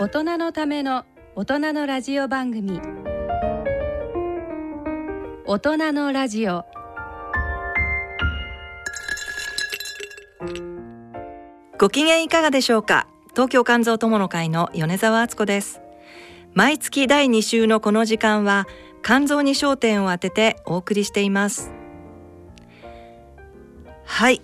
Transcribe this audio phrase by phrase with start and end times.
[0.00, 1.04] 大人のための
[1.36, 2.80] 大人のラジオ番組。
[5.44, 6.64] 大人のラジオ。
[11.76, 13.08] ご機嫌いかがでしょうか？
[13.32, 15.82] 東京肝臓友の会の米澤敦子です。
[16.54, 18.66] 毎月第2週のこの時間は
[19.04, 21.74] 肝臓に焦点を当ててお送りしています。
[24.06, 24.40] はい。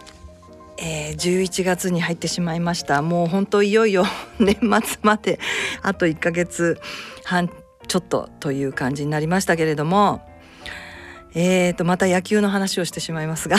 [0.79, 3.03] えー、11月に入ってしまいました。
[3.03, 4.04] もう本当いよいよ
[4.39, 5.39] 年末まで
[5.82, 6.79] あと1ヶ月
[7.25, 7.50] 半
[7.89, 10.22] ちょっとという感じになりましたけれども。
[11.39, 13.58] えーとまた野球の話をしてしまいますが。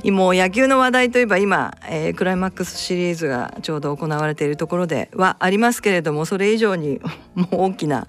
[0.12, 7.00] もう野球の話題といえば今、えー、クライマックスシリーズがちょうど行われているところではありますけれどもそれ以上に
[7.34, 8.06] もう大きな、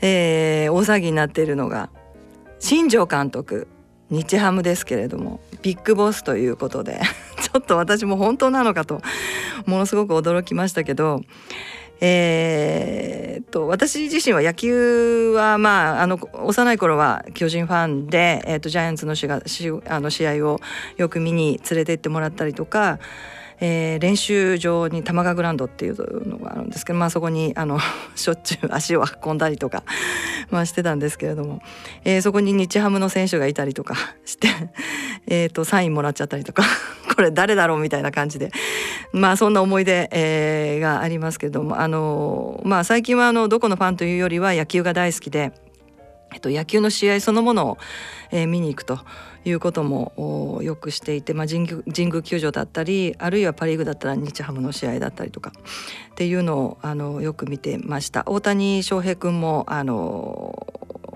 [0.00, 1.90] えー、大騒ぎになっているのが
[2.58, 3.68] 新庄監督。
[4.14, 7.00] 日ハムですけれどもビッグボスということで
[7.42, 9.02] ちょっと私も本当なのかと
[9.66, 11.22] ものすごく驚きましたけど
[12.00, 19.40] えー、と私自身は野球はまああの幼い頃は巨人ファンで、えー、とジャイアンツの試あ
[20.00, 20.60] の試合を
[20.96, 22.98] よく見に連れて行ってもらったりとか
[23.60, 27.78] えー、練習場に玉川グランドっていうのがあるんですけど、まあ、そこにあの
[28.16, 29.84] しょっちゅう足を運んだりとか、
[30.50, 31.60] まあ、してたんですけれども、
[32.04, 34.48] えー、そこに日ハムの選手がいたりとか して
[35.26, 36.64] えとサインもらっちゃったりとか
[37.14, 38.50] これ誰だろうみたいな感じで
[39.12, 45.52] まあそんな思い出、えー、がありますけれどもあのまあ最近はあのどこのファンというよりは野球が大好きで。
[46.32, 47.78] えっと、野球の試合そのものを、
[48.32, 48.98] えー、見に行くと
[49.44, 55.52] いうこともよくしていて、まあ、神宮神宮球場だったりあるいはパ・リーグだったら日ハムの試合だったりとか
[56.12, 58.24] っていうのをあのよく見てました。
[58.26, 60.66] 大谷翔平君もあの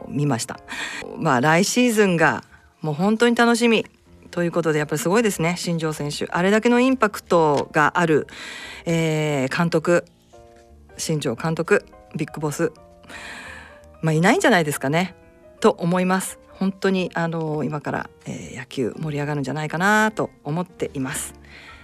[0.08, 0.60] 見ました。
[1.16, 2.44] まあ、来シーズンが
[2.80, 3.86] もう本当に楽しみ。
[4.30, 5.54] ということでやっぱりすごいですね。
[5.56, 6.26] 新庄選手。
[6.26, 8.26] あれだけのインパクトがある、
[8.84, 10.04] えー、監督。
[10.98, 12.72] 新庄監督ビッグボス。
[14.02, 15.14] まあ、いないんじゃないですかね。
[15.60, 16.38] と思います。
[16.58, 21.34] 本当にあの今から、えー、野球盛り上がるんじゃないかなと思っています。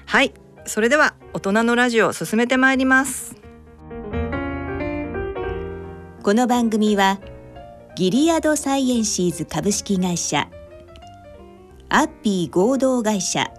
[0.06, 0.34] はい。
[0.66, 3.36] それでは大人のラジオ進めてまいります。
[6.22, 7.20] この番組は
[7.96, 10.48] ギリアドサイエンシーズ株式会社
[11.90, 13.52] アッピー合同会社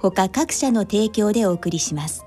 [0.00, 2.26] 他各社の提供でお送りします。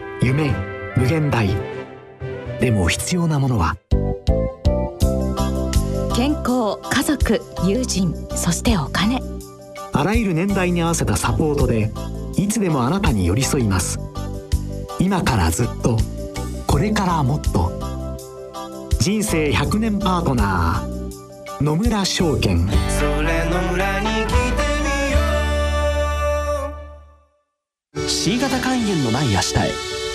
[0.21, 0.53] 夢
[0.95, 1.49] 無限大。
[2.59, 3.75] でも必要なものは。
[6.15, 9.19] 健康家族友人そしてお金。
[9.93, 11.91] あらゆる年代に合わせたサポートで
[12.37, 13.99] いつでもあなたに寄り添います。
[14.99, 15.97] 今からずっと
[16.67, 17.71] これからもっと。
[18.99, 22.67] 人生100年パートナー野村証券。
[22.67, 24.11] それの裏に
[28.07, 29.90] C 型肝炎のない明日へ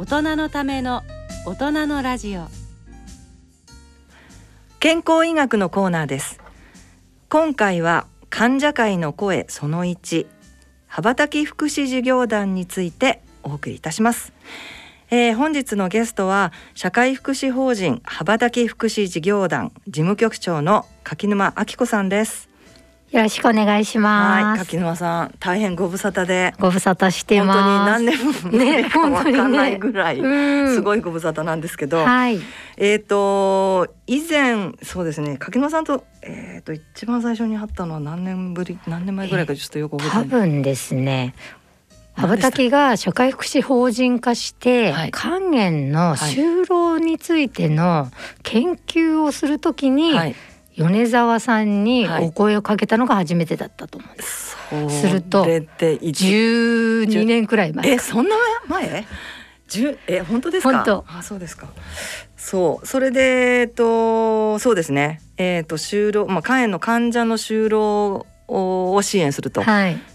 [0.00, 1.02] 大人のための
[1.44, 2.46] 大人のラジオ。
[4.78, 6.40] 健康医学のコーナーです。
[7.28, 10.26] 今回は患者会の声その1
[10.86, 14.32] 羽ばたき福祉事業団についてお送りいたします、
[15.10, 22.49] えー、本日のゲストは社会福祉法人羽ばたき福祉事業団事務局長の柿沼明子さんです。
[23.10, 24.60] よろしくお願いします。
[24.60, 26.54] 柿沼さん、大変ご無沙汰で。
[26.60, 27.60] ご無沙汰してます。
[27.60, 30.16] 本当に何年もね、わかんないぐらい、
[30.72, 32.04] すごいご無沙汰なんですけど。
[32.04, 32.40] はい、
[32.76, 40.28] えっ、ー、と、以前、そうですね、柿沼さんと、えっ、ー、と、一番最初に会ったのは何年ぶり、何年前ぐらいか、ちょっとよく覚えてない。
[40.28, 41.34] 多分ですね。
[42.14, 48.08] 羽ばたきが社会福祉法人化して、はい、肝炎の就労についての
[48.44, 50.36] 研究をするときに、はい
[50.76, 54.56] 米沢さんにお声をかけたのが初めてだったと思うんです。
[54.70, 57.90] はい、すると12年くらい前。
[57.90, 58.36] えそんな
[58.68, 59.04] 前？
[59.68, 60.72] 十え本当ですか？
[60.72, 61.04] 本当。
[61.08, 61.68] あそうですか。
[62.36, 65.20] そうそれでえっとそうですね。
[65.36, 69.62] えっと就労まあ肝炎の患者の就労を支援すると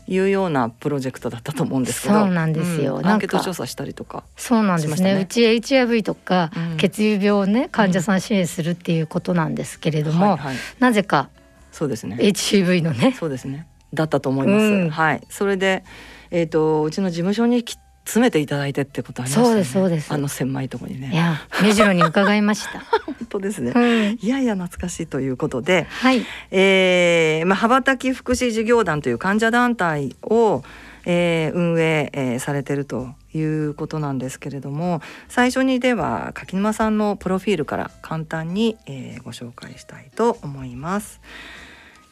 [0.07, 0.19] い。
[0.19, 11.29] うようなプロジェクトだったと思うんですけど、そうなんですよ、うん、アンケート調査したりとか、そうなんですね、ね、うち HIV とか血友病ね、患者さん支援するっていうことなんですけれども、はいはい、なぜか
[11.71, 12.17] そうですね。
[12.19, 13.13] HIV のね。
[13.17, 13.67] そうですね。
[13.93, 15.21] だったと思います、はい。
[15.29, 15.83] それで
[16.31, 19.47] えっ、ー、とうちの事務所に来詰めていただいてってことありましたね。
[19.47, 20.11] そうですそうです。
[20.13, 21.11] あの狭いところにね。
[21.11, 22.79] いや目白に伺いました。
[23.05, 26.23] 本当ですね、うん、いやいや懐かしいということで、はい。
[26.51, 30.63] えー、まあ羽ばたき福祉事業団という患者団体を、
[31.05, 41.21] えー、運営、えー、されてるということなんですけれども、最初にでは柿沼さんのプロフィールから簡単に、えー、ご紹介したいと思います。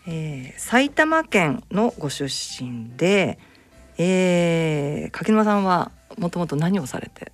[0.08, 3.38] えー、埼玉県のご出身で。
[3.98, 7.32] えー、柿沼さんはもともと何をされて？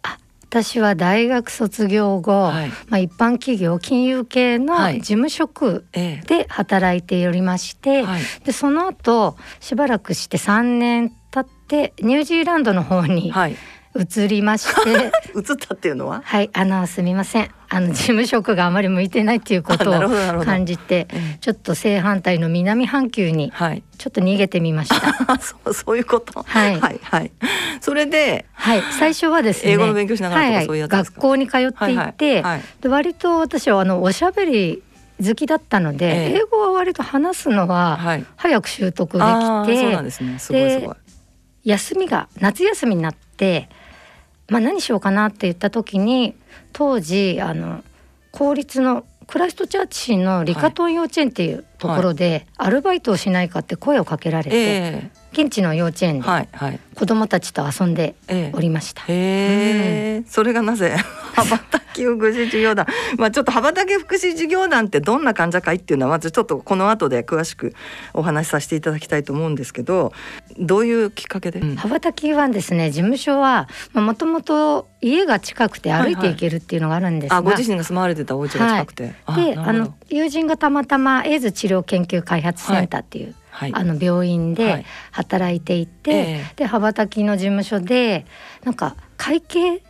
[0.51, 13.55] 私は大学卒業後、はい、まあ、一般企業金融系の事務職で働いておりまして、はい、でその後しばらくして3年経ってニュージーランドの方に、はい
[13.99, 15.11] 移りまして。
[15.35, 16.21] 移ったっていうのは？
[16.23, 17.49] はいあのすみません。
[17.71, 21.07] あの事務職があまり向いてないっていうことを感じて
[21.39, 27.31] ちょっと正反対の南半球にちょっと逃げてみました、はい、そうそういうこと、はい、はいはい。
[27.79, 28.81] それではい。
[28.97, 34.81] 最初はですね英語の勉強しながらとかそういうやつ学校に通っていて、はい、で割と私はあのおしゃべり
[35.23, 37.99] 好きだったので、えー、英語は割と話すのは
[38.37, 40.39] 早く習得できて、はい、そうなんですね。
[40.39, 40.95] すごいすごい。
[41.65, 43.69] 休みが夏休みになって
[44.49, 46.35] まあ、何しようかなって言った時に
[46.73, 47.83] 当時あの
[48.31, 56.27] 公立のクライストチャーチ市のリカトン幼稚園っていうところでアルバイトをしないかって声をかけられて、現地の幼稚園で
[56.95, 58.15] 子どもたちと遊んで
[58.53, 59.03] おりました。
[59.03, 60.95] へえ、うん、それがなぜ
[61.35, 62.85] 羽ばたき福祉事業団
[63.17, 67.73] まあちょっと羽ばたき福祉事業団ってどんな患者会っていうのはまずちょっとこの後で詳しく
[68.13, 70.13] お話しさせていただきたいと思うんですけど
[70.57, 83.35] どういうきっかけで、羽ばたきはですね事務所はもともと家が近くて歩いて行けるっていうのがあるんですが、はいはい、あご自身が住まわれてたお家が近くて、はい、であの友人がたまたまエイズ治療研究開発センターっていう、はい、
[83.71, 88.25] あの病院で働いていて、はい、で羽ばたきの事務所で
[88.63, 89.81] なんか会計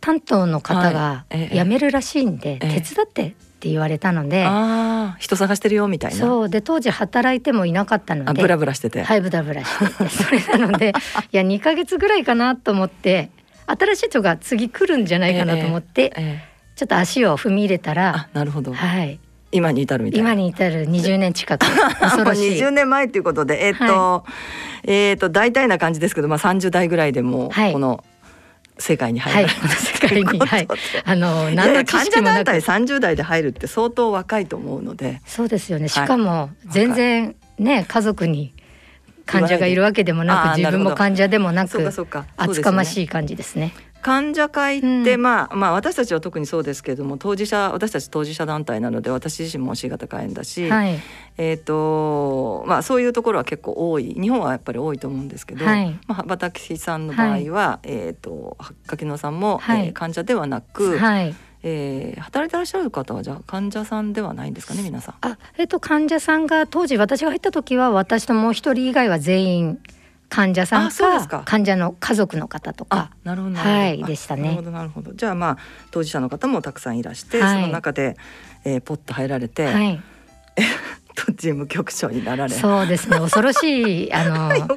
[0.00, 6.16] 担当の方が辞めるらしいんで、手伝ってって言われたので、あ人探してるよみたいな。
[6.16, 6.48] そう。
[6.48, 9.02] で当時働いてもいなかったのでブラブラしてて。
[9.02, 10.08] はいブラブラしてて。
[10.42, 10.92] それなので
[11.32, 13.30] いや2か月ぐらいかなと思って
[13.66, 18.72] 新しい人が次来るんじゃないかなと思って、えーえー、ちょっと足を踏み入れたらなるほど。
[18.72, 19.18] はい
[19.56, 20.32] 今に至るみたいな。
[20.32, 21.64] 今に至る20年近く。
[22.00, 22.50] 恐ろしい。
[22.60, 24.24] 20年前ということでえっ、ー、と、は
[24.84, 28.04] い、えっ、と大体な感じですけどまあ30代ぐらいでもこの、
[28.78, 30.68] 世界に入る、はい、世界に、はい、
[31.04, 32.62] あの何の知識もなく。
[32.62, 35.22] 患者代で入るって相当若いと思うので。
[35.24, 35.88] そうですよね。
[35.88, 38.52] しかも全然ね家族に
[39.26, 41.86] 患者がいるわけでもなく自分も患者でもなく
[42.36, 43.72] 厚かましい感じですね。
[44.02, 51.00] 患者会って、うん、まあまあ私たちは特にそうですけれども当事者私たち当事者団体なので私自身も C 型肝炎だし、はい、
[51.38, 54.14] えーとまあ、そういうところは結構多い。
[54.14, 58.56] 日本はやっぱり多いと思うんですけど、はい、まあ、畑さんの場合は、はい、えーと、
[58.86, 65.14] 柿野さんも、はい、えー、患者ではなく、はいえー、働いてらっしゃる方はじゃあ患者さんではないんですかね皆さん。
[65.20, 69.78] あえっ、ー、と患者さんが当時私が入った時は私ともう一人以外は全員
[70.28, 74.42] 患者さんか患者の家族の方とかなるほどはいでしたね。
[74.42, 75.12] なるほどなるほど。
[75.12, 75.58] じゃあまあ
[75.90, 78.16] 当事者の方もたくさんいらして、はい、その中で、
[78.64, 80.02] えー、ポッと入られて、はい、
[81.16, 82.54] と事務局長になられ。
[82.54, 83.18] そうですね。
[83.18, 84.50] 恐ろしいあの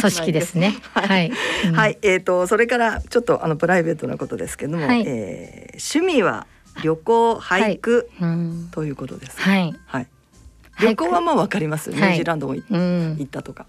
[0.00, 0.76] 組織ですね。
[0.94, 1.32] はい、はい。
[1.66, 6.46] うん、はい、えっ、ー、とそれからちょっとあのプライベートなことですけども、はい、えー、趣味は
[6.82, 8.34] 旅行俳句、は
[8.68, 10.06] い、ということです、はい、はい、
[10.80, 13.66] 旅行はもうわかります、ニュージーランドも行ったとか、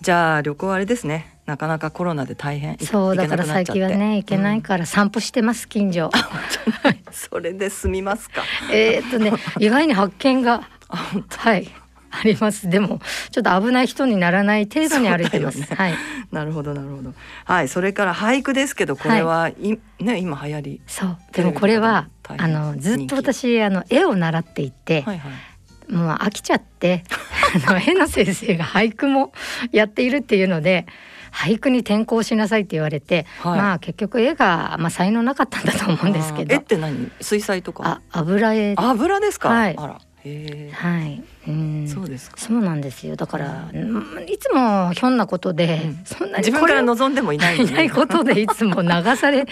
[0.00, 1.36] じゃあ旅行あれですね。
[1.46, 2.76] なかなかコロナで大変。
[2.78, 6.10] そうだから最近はね行けないから散歩してます近所、
[7.12, 8.42] それで済みますか。
[8.72, 11.68] えっとね意外に発見がはい。
[12.10, 12.68] あります。
[12.68, 13.00] でも
[13.30, 15.94] ちょっと危ない人にならない程度に歩いてます、ね、はい。
[16.32, 17.12] なるほどなるほど。
[17.44, 20.80] はいそれから俳句ですけどこれは、はい、ね今流行り。
[20.86, 21.18] そう。
[21.32, 25.92] でもこれはあのずっと私あの絵を習っていて、はいはい。
[25.92, 27.04] もう飽きちゃって
[27.68, 29.32] あの絵の先生が俳句も
[29.70, 30.84] やっているっていうので
[31.32, 36.54] 俳句に転校しなさいって言われて、はい、まあ結局絵が、まあ、才能なかったんだと思うんですけど。
[36.54, 37.12] 絵って何？
[37.20, 38.00] 水彩とか？
[38.10, 38.74] あ油絵。
[38.76, 39.76] 油ですか、はい、
[40.72, 43.16] はい、うん、そうですそうなんですよ。
[43.16, 49.44] だから、うん、いつもひょんなことで、うん、そんな自分から望んでもいない、ね、い ないことでいつも流されっ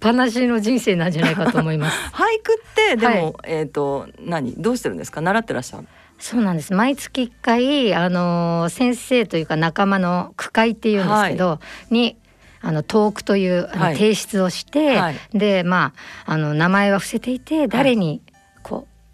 [0.00, 1.96] ぱなしの人生なんじゃないかと思います。
[2.12, 4.54] 俳句ってでも、はい、えっ、ー、と何？
[4.56, 5.20] どうしてるんですか？
[5.20, 5.86] 習ってらっしゃる
[6.18, 6.72] そうなんです。
[6.72, 12.16] 毎月1回あの先生というか仲間の区会っていうんですけど、はい、に
[12.62, 15.92] あのトークというあの提出をして、はい、でま
[16.26, 18.22] ああの名前は伏せていて誰に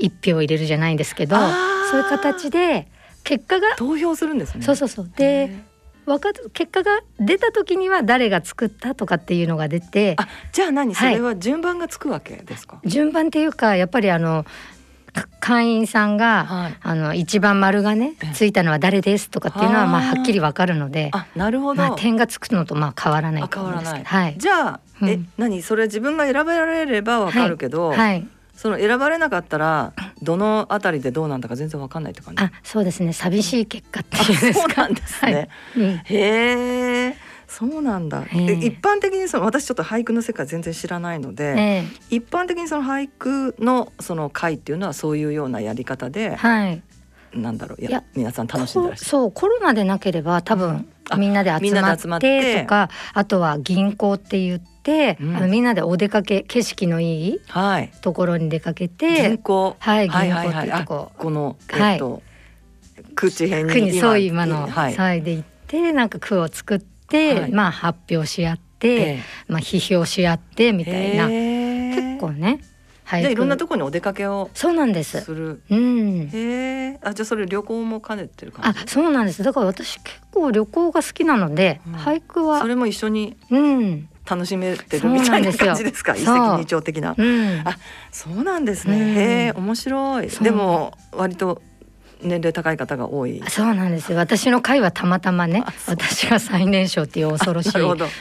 [0.04, 1.36] 一票入れるじゃないんですけど、
[1.90, 2.88] そういう形で
[3.24, 4.64] 結果が投票するんですね。
[4.64, 5.10] そうそうそう。
[5.16, 5.72] で
[6.04, 10.96] わか結果が出た時には誰が作ったとかっていうのが出てあじゃあ何？
[10.96, 14.44] それは順番がつくわけですか、はい、順番っていうかやっぱりあの
[15.38, 25.62] 会員さんが、はい、あの一番丸がねついたのは誰ですとかっていうのはまあはっきりわかるのであなるほど、まあ、点がつくのとまあ変わらないと思うんですけど、はい、じゃあ、うん、え何？
[25.62, 28.26] それ自分が選べられればわかるけど、はい、はい、
[28.62, 29.92] その選ばれなかったら
[30.22, 32.44] どのあたりでどうなんだか全然わかんないって感じ？
[32.44, 33.12] あそうですね。
[33.12, 35.48] 寂しい結果っていうそうなんですね、はい。
[35.82, 37.16] うん、へえ。
[37.48, 38.36] そうなんだ、え。
[38.36, 46.80] ー、一般的にその私ちょっと俳句の世界全然知らないので、えー、一般的にその俳句のその会っていうのはそういうようなやり方で、はい、
[47.34, 47.84] なんだろう。
[47.84, 49.10] いや皆さん楽しんでらっしゃる。
[49.10, 57.40] そうコロナでなければ多分、うん、 みんなで集まってとかあとは銀行って言って、うん、あのみんなでお出かけ景色のいい
[58.00, 59.76] ところに出かけて、銀行？
[59.78, 62.22] はい銀行っていうとこ、このえっと、はい、
[63.14, 72.60] 口辺に今そう今の際で行って、なんか句を作って、はい、まあ発表し合って、えー、まあ批評し合ってみたいな、結構ね
[73.20, 75.60] じゃいろんなところにお出かけをそうなんですする。
[75.70, 76.30] うん。
[76.32, 76.98] へえ。
[77.02, 78.80] あじゃあそれ旅行も兼ねてる感じ？
[78.80, 79.42] あそうなんです。
[79.42, 83.36] だから私結構旅行が好きなので、うん、俳句はそれも一緒に。
[83.50, 84.08] うん。
[84.24, 86.14] 楽しめてるみたいな感じですか？
[86.16, 87.16] 一石二鳥的な。
[87.18, 87.76] うん、あ
[88.12, 88.96] そうなんですね。
[88.96, 90.28] うん、へえ面白い。
[90.28, 91.60] でも割と
[92.22, 97.78] 年齢高い方が多いそうなんですよ私の会はたまたまね私が最年少っていう恐ろしい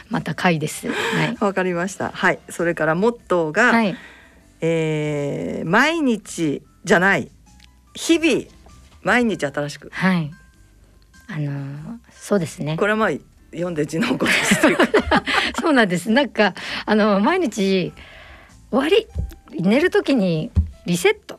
[0.09, 0.93] また会ですわ、
[1.39, 3.95] はい、かりましたはいそれからモットーが、はい、
[4.61, 7.29] えー、毎日じゃない。
[7.93, 8.45] 日々
[9.01, 9.89] 毎日新しく。
[9.91, 10.31] はい。
[11.27, 12.77] あのー、そうですね。
[12.77, 13.09] これはまあ
[13.51, 14.31] 読んで字の起こし
[15.59, 16.09] そうなんです。
[16.09, 16.53] なんか
[16.85, 17.91] あの毎日
[18.69, 19.07] 終わり
[19.59, 20.51] 寝る時に
[20.85, 21.37] リセット。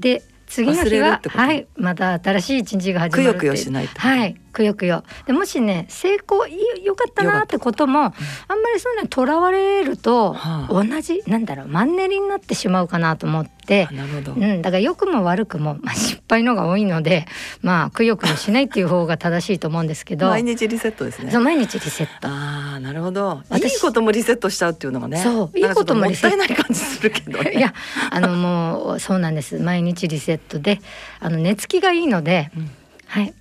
[0.00, 4.00] で次の日ははいまた新しい一日が始まるくよくよしないと。
[4.00, 5.04] はいくよくよ。
[5.26, 14.32] でもしね成功よかったなってことも、うん、あんまりそういうのにとらわれると、はあ、同じなんだろうマンネリになってしまうかなと思って、なるほど。
[14.32, 17.26] うん、だから良くも悪くも、まあ、失敗のが多いので
[17.62, 20.28] まあくよくよしないっていう方が正しいと思うんですけど。
[20.28, 21.30] 毎日リセットですね。
[21.30, 22.28] そう毎日リセット。
[22.28, 23.42] ああなるほど。
[23.52, 26.36] いいこともリセットしちゃうっていうのがねそういいこともリセット。
[26.36, 27.74] もったいない感じするけど、ね、 いや
[28.10, 29.58] あのもうそうなんです。
[29.58, 30.80] 毎日リセットで
[31.20, 32.70] あの寝つきがいいので、うん、
[33.06, 33.34] はい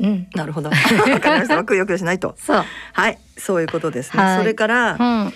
[0.00, 0.70] うん、なるほど。
[0.70, 0.76] わ
[1.20, 1.64] かりました。
[1.64, 2.34] くよくよしないと。
[2.38, 2.64] そう。
[2.92, 4.22] はい、そういうことですね。
[4.22, 5.32] はい、それから、うん、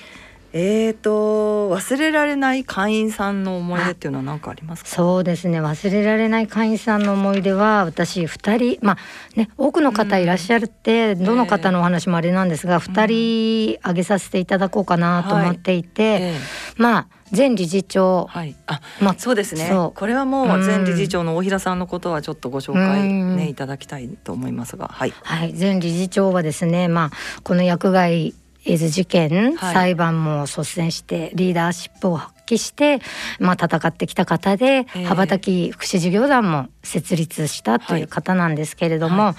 [0.52, 4.88] えーと忘れられない会員さんの思い出っていうのは何かありますか？
[4.90, 5.60] そうですね。
[5.60, 8.96] 忘れられない会員さんの思い出は私2人まあ
[9.36, 12.78] ね多くの方いらっしゃるって、うん、どの方のお話もあれなんですが、え。
[12.78, 16.22] ー、2人挙げさせていただこうかなと思っていて、はい。
[16.22, 19.70] えー、まあ前理事長、はい、あ、まあ、そうですね。
[19.94, 28.34] これはもう前理事長の大平さんのことはちょっとご紹介ねいただきたいと思いますがはい、はい、前理事長はですねまあこの薬害
[28.68, 33.00] エイズ事件、はい、裁判も率先してリーダーシップを発揮して、
[33.38, 39.36] まあ、戦ってきた方で、羽ばたき福祉事業団も設立したという方なんですけれども、は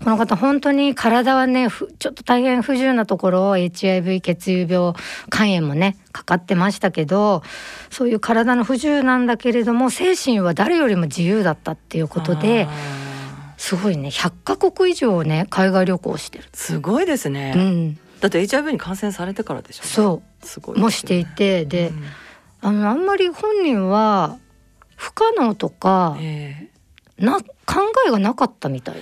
[0.00, 4.94] い、この方本当に体はねちょっと大変不自由なところを HIV 血液病
[5.30, 7.42] 肝炎もねかかってましたけど
[7.90, 12.66] そういう体の不自由なんだけれども精神は誰よりも自由だったっていうことで。
[13.58, 16.44] すごいね100カ国以上ね海外旅行してる。
[16.52, 20.46] すごいですね、うん、だって HIV に感染されてからでしょ、ね、そう。
[20.46, 24.38] すごい、ね、もしていてで、うん、あのあんまり本人は
[24.94, 27.46] 不可能とか、えー、な考
[28.06, 29.00] えがなかったみたいな。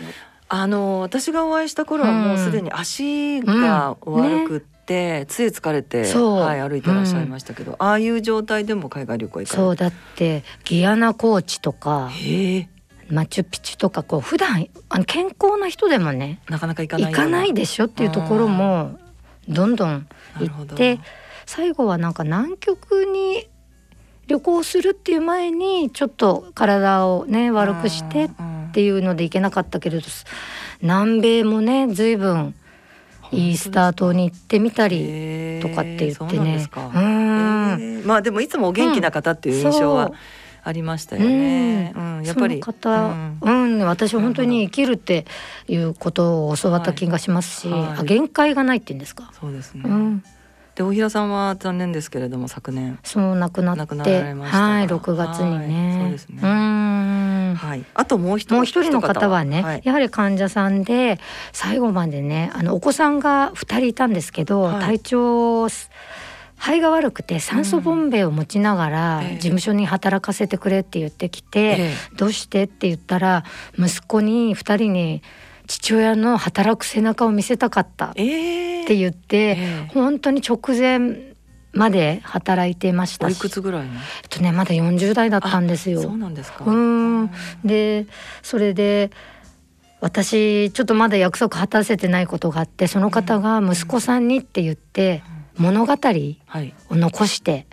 [0.53, 4.71] あの私がお会いした頃はもうすでに足が悪くて、うん。
[4.91, 12.11] ね、杖疲れて、はい、歩いてらっしゃいましたけど、うん、ああいう状態でも海外旅行行かそうだってギアナ高地とか
[13.09, 18.99] マチュピチュとかこう普段あの健康な人でもねなかなか行かない行かないでしょっていうところも
[19.49, 20.07] どんどん
[20.39, 21.01] 行って
[21.47, 23.49] 最後はなんか南極に
[24.27, 28.31] 旅行するっていう前にちょっと体をね悪くしてっ
[28.73, 30.07] ていうので行けなかったけれど
[30.83, 32.55] 南米もね随分
[33.33, 36.69] いいスタートに行ってみたりとかって言ってね。
[36.95, 40.13] うんまあでもいつもお元気な方っていう印象は、
[40.63, 41.93] ありましたよね。
[41.97, 42.61] うん、やっぱり。
[42.61, 45.27] 方、うん、うん、私本当に生きるって
[45.69, 47.83] いうことを教わった気がしますし、はい。
[47.83, 49.31] はい、限界がないって言うんですか？
[49.39, 49.83] そうですね。
[49.85, 50.23] うん、
[50.75, 52.99] で大平さんは残念ですけれども昨年。
[53.03, 53.83] そう亡くなって。
[53.83, 56.41] はい6月にね、そうですね。
[56.43, 57.55] うん。
[57.57, 57.85] はい。
[57.95, 61.19] あともう一もう一人の方はね、はい、やはり患者さんで
[61.53, 65.69] 最後までねあのお子さんが二人いたんですけど、はい、体調
[66.61, 73.45] 肺が悪くて酸素ボンベを持ちながら事務所に働かせてくれって言ってきて、どうしてって言ったら
[73.79, 75.23] 息子に2人に
[75.67, 79.57] 父親の働く背中を見せたかったって言って、
[79.95, 81.35] 本当に直前
[81.73, 83.91] まで働いてましたいくつぐらいえっ
[84.29, 86.03] とねまだ40代だったんですよ。
[86.03, 86.65] そうなんですか。
[86.67, 86.75] う
[87.25, 87.31] ん。
[87.65, 88.07] で
[88.43, 89.11] それで
[90.01, 95.23] 私ちょっとまだ約束果たせてないことがあってその方が息子さんにって言って、
[95.61, 97.67] 物語を残して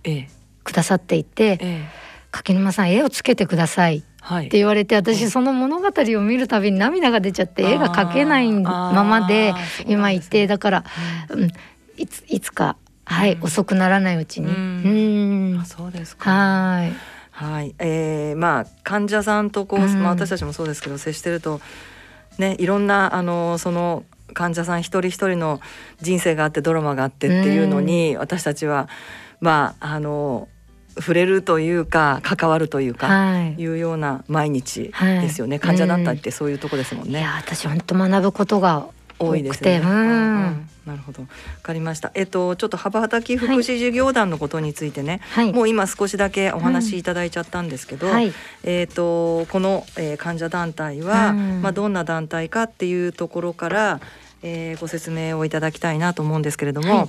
[0.63, 1.87] くださっていて、ええ、
[2.31, 9.53] 柿沼さん絵をつけてくださいって言われて、はい、私その物語を見るたびに涙が出ちゃって絵が描けないままで
[9.87, 10.85] 今いて、だから、
[11.29, 11.49] うん、
[11.97, 12.75] いついつか
[13.05, 14.47] はい、うん、遅くならないうちに。
[14.47, 14.51] う
[15.61, 16.29] ん、そうですか。
[16.29, 16.93] はい。
[17.31, 21.61] はい、えー、まあ患者さんとこう、まあ私たちもそうですけど接してると
[22.39, 24.03] ねいろんなあのその
[24.37, 25.59] 患者さん一人一人の
[25.99, 28.87] 人生があってドラマがあってっていうのに、私たちは
[29.41, 30.47] まああの
[30.99, 37.19] 触れるというか関わるというか、はい、いうような毎日ですよね、はい、患者だったってそういうとこですもんね。
[37.19, 38.87] いや私本当学ぶことが
[39.19, 39.81] 多いですね。
[39.83, 41.27] うん、なるほど、わ
[41.63, 42.11] かりました。
[42.13, 53.99] えっとちょっと幅畑福祉事業団のことについてね、はい、もう今少しだけお話しいただいちゃったんですけど、うんはい、えっとこの、えー、患者団体は、うん、まあどんな団体かっていうところから。
[54.43, 57.07] えー、ご説明をいただきたいなと思うんですけれども、はい、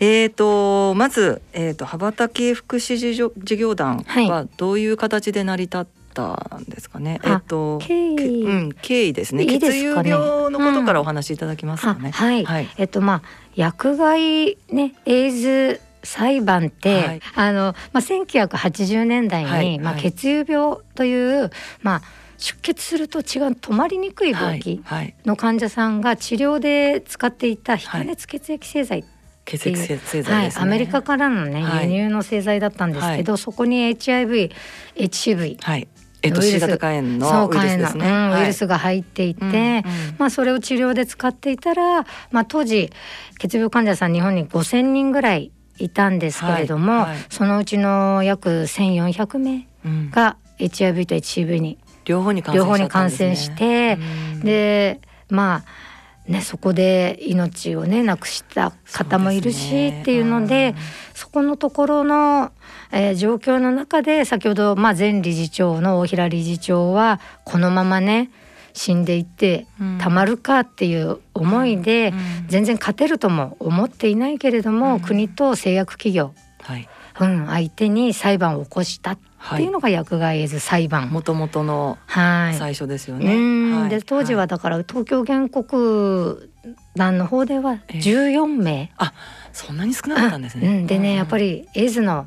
[0.00, 7.20] えーと、まず、えーと、羽ばたき福祉事業団はどういう形で成り立ったんですかね？
[7.22, 9.44] はい、えっ、ー、と経緯、うん、経緯ですね。
[9.44, 9.72] いいすね。
[9.72, 12.00] 血友病のことからお話しいただきますかね。
[12.00, 13.22] うん、はい、はい、えっ、ー、とまあ
[13.56, 21.50] 薬害ねエイズ裁判って、はい、あのまあ1980年代に、はい、まあ血友病という
[21.82, 22.02] まあ
[22.38, 24.82] 出血すると血が止まりにくい病気
[25.24, 29.04] の患者さんが治療で使っていた非加熱血液製剤
[29.44, 34.50] 血液製剤、ね、はい、アメリカからのね、輸入の製剤だったんですけど、はい、そこに HIV、
[34.96, 35.88] HCV、はい、
[36.22, 39.84] えっと、C 型肝炎のウイルスですね、うんウイルスが入っていて、うんうん、
[40.18, 42.90] まあそれを治療で使っていたら、まあ当時
[43.38, 49.66] 血病患者さん日本に5,000人ぐらいいたんですけれども、はいはい、そのうちの約1,400名
[50.10, 53.98] が HIV と HCV に両方に感染して、
[54.42, 60.74] でまあねそこで命をね亡くした方もいるし、っていうので、
[61.14, 62.52] そこのところの、
[62.92, 68.30] えー、状況の中で先ほど、まあ、前理事長の大平理事長はこのままね
[68.72, 69.66] 死んでいって
[70.00, 72.12] たまるかっていう思いで、
[72.48, 76.88] 全然勝てるとも思っていないけれども、国と製薬企業、はい。
[77.20, 79.18] うん、相手に裁判を起こしたっ
[79.56, 81.10] ていうのが薬害エイズ裁判。
[81.10, 83.78] もともとの最初ですよね。
[83.78, 86.50] はい、で当時はだから東京原告
[86.96, 88.72] 団の方では14名。
[88.72, 89.12] えー、あ
[89.52, 90.68] そんなに少なかったんですね。
[90.68, 92.26] うん、でねやっぱりエイズの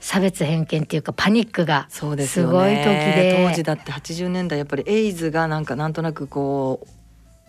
[0.00, 3.44] 差別偏見っていうかパニックがすごい時で。
[3.48, 6.88] 当時だって80年代やっぱりエイズがなんかなんとなくこう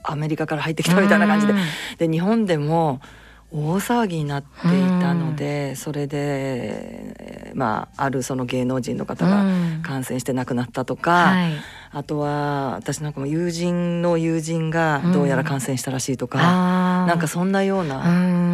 [0.04, 1.54] アメリカから入ってきたみたいな感じで、
[1.98, 3.02] で日本でも
[3.50, 9.46] 大騒ぎになっていたので、それで、まあ、あるその芸能人の方が
[9.84, 11.54] 感染して亡くなったとか、はい、
[11.92, 18.02] あとは私なんかも友人の友人がどうやら感染したらしいとか、うん、なんかそんなような、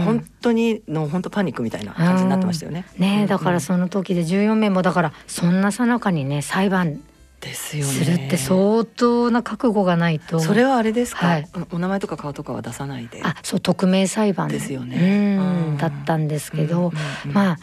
[0.06, 2.86] 本当にの本当パニックみたいな感じになってましたよね。
[3.00, 7.02] ねだからその時で14名もだからそんなさなかにね裁判
[7.44, 7.92] ですよね。
[7.92, 10.40] するって相当な覚悟がないと。
[10.40, 13.22] それはあれですか、はい、お名前とか顔とかは出さないで。
[13.24, 15.38] あそう匿名裁判ですよね。
[15.40, 16.92] うんだったんですけど、
[17.26, 17.58] まあ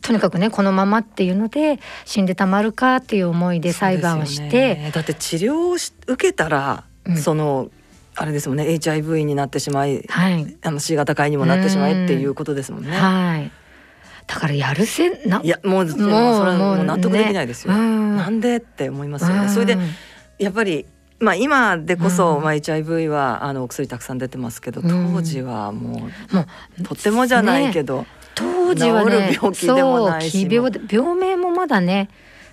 [0.00, 7.70] とにかくねこのままっていうので死んでたまるかっていう思いで裁判をして、ね、だって治療を受けたら、うん、その
[8.16, 12.90] あれですもんね HIV になってしまい、はい、あの C 型肝にもなってしまいっていうことですもんね。
[12.90, 13.50] はい
[14.26, 15.40] だからやるせな？
[15.42, 17.78] いやもうもうそれもう納得できないですよ、ね、
[18.16, 19.76] なんでって思いますよね、それで
[20.38, 20.86] やっぱり
[21.18, 26.46] まあ今でこそ、まあ HIV はあのお薬たくさん出てますけど当時はもう,、も
[26.80, 32.08] うとてもじゃないけど、ね、当時はね病気でもないし病病名もまだね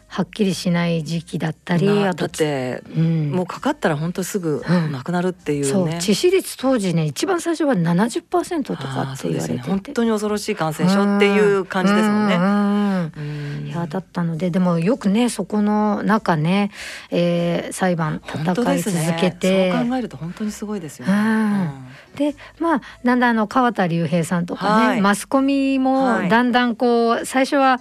[0.10, 5.72] はっきりしない時期だったりだって、うん、もうかかったら本当すぐ亡くなるっていう、ね。
[5.72, 12.36] うん、致死率当時ね一番最初は70%とかって言われてて、ね、本当に恐ろしい感染症っていう感じですもんね。
[12.36, 16.72] うんいやだったのででもよくねそこの中ね、
[17.12, 21.72] えー、裁判戦い続けて、ね、そう考えると本当にすごいですよね。
[22.16, 27.80] でまあだんだんあの川田隆平さんとかね、はい、マスコミもだんだんこう最初は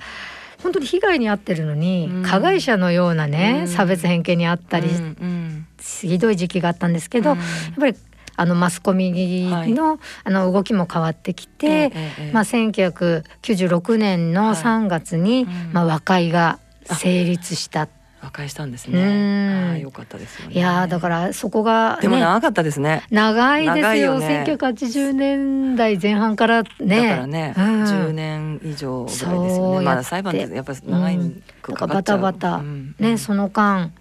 [0.63, 7.39] 本当に被害に遭ってるのに、うん、加害者のようなね、うん、差別偏見にあったり、うん、ひどい時期があったんですけど、やっ
[7.79, 7.97] ぱり
[8.37, 17.89] あのマスコミのはい、あの動きも変わってきて、ええまあ、1996年の3月に、はい、まあ、和解が成立した
[18.21, 19.71] 和解したんですね。
[19.71, 20.55] ああ、よかったですよね。
[20.55, 23.05] いやだからそこが、ね、でも長かったですね。
[23.11, 24.21] 長いですよ。
[24.21, 27.09] 千九百八十年代前半からね。
[27.09, 29.85] だからね、十、うん、年以上ぐらいですよね。
[29.85, 31.43] まだ裁判ってやっぱ長い、うん、
[31.89, 33.93] バタバタ、うん、ねその間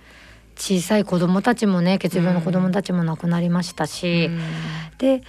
[0.56, 4.32] 小さい子供たちもね血病の子供たちも亡くなりましたし、
[4.98, 5.22] で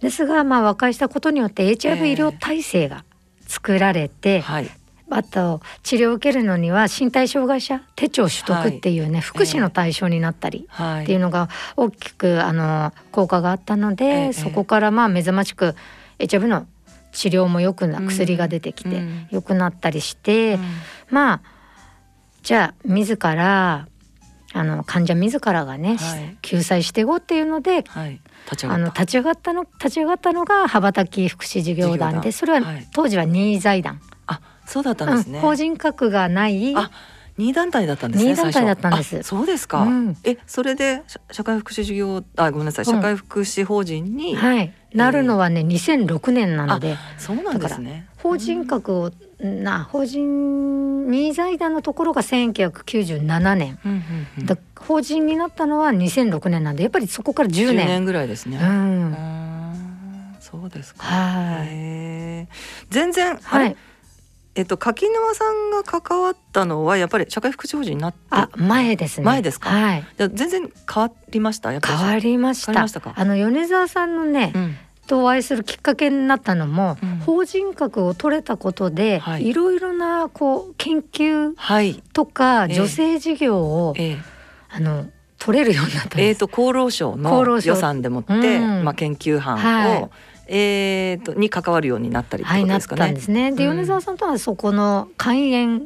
[0.00, 3.04] ですがまあ和解したことによって HIV 医療体制が
[3.48, 4.70] 作られて、えーはい
[5.10, 10.66] あと治療を受けるのには身体障害者手帳取得っていうね、はい、福祉の対象になったり
[11.02, 15.74] っていうのが大きくあの効果があったので、えそこからまあ目覚ましく
[16.18, 16.66] HIV の
[17.12, 20.60] 治療もよくな薬が出てきて良くなったりして、うん、
[21.10, 21.40] まあ
[22.42, 23.86] じゃあ自ら
[24.56, 32.62] あの患者自らがね、はい、救済していこうっていうので、はい、立ちあの立ち上がったの立ち上がったのが羽ばたき福祉事業団でそれは
[32.92, 34.00] 当時は任意財団。
[34.26, 36.90] あそうだったんですね、うん、法人格がないあ
[37.36, 38.30] 二団体だったんですね。
[38.30, 39.22] 二団体だったんです。
[39.24, 39.82] そうですか。
[39.82, 48.06] うん、え、それで社会福祉事業あごめんなさい、社会福祉法人に、はい、なるのはね、二千六年なので、そうなんですね。
[48.18, 53.98] 法人格をな法人二財団のところが千九百九十七年、うんうん
[54.48, 57.86] うん、法人になったのは二千六年なんで、やっぱりそこから十年。
[57.88, 58.58] 年ぐらいですね。
[58.58, 59.16] うん。
[60.38, 61.04] そうですか。
[61.04, 62.46] はい。
[62.90, 63.76] 全然はい。
[64.56, 69.24] えっと柿沼さんが関わったのはやっぱり社会福祉法人になってあ前ですね。
[69.24, 69.70] 前ですか？
[69.70, 70.04] はい。
[70.16, 71.70] じゃ全然変わりました？
[71.70, 72.86] 変わりました。
[73.16, 74.76] あの米沢さんのね、うん、
[75.08, 81.54] とお会いするきっかけになったのも、うん、法人格を取れたことで、はい、いろいろなこう研究
[82.12, 84.18] とか、はい、女性事業を、ええ。
[84.70, 85.06] あの
[85.38, 86.42] 取れるようになったんです。
[86.42, 90.10] えーと、厚労省の予算でもって、うん、まあ研究班を、はい
[90.46, 93.02] えーと、に関わるようになったりとですかね。
[93.02, 93.52] はい、ですね。
[93.52, 95.80] で、米沢さんとはそこの肝炎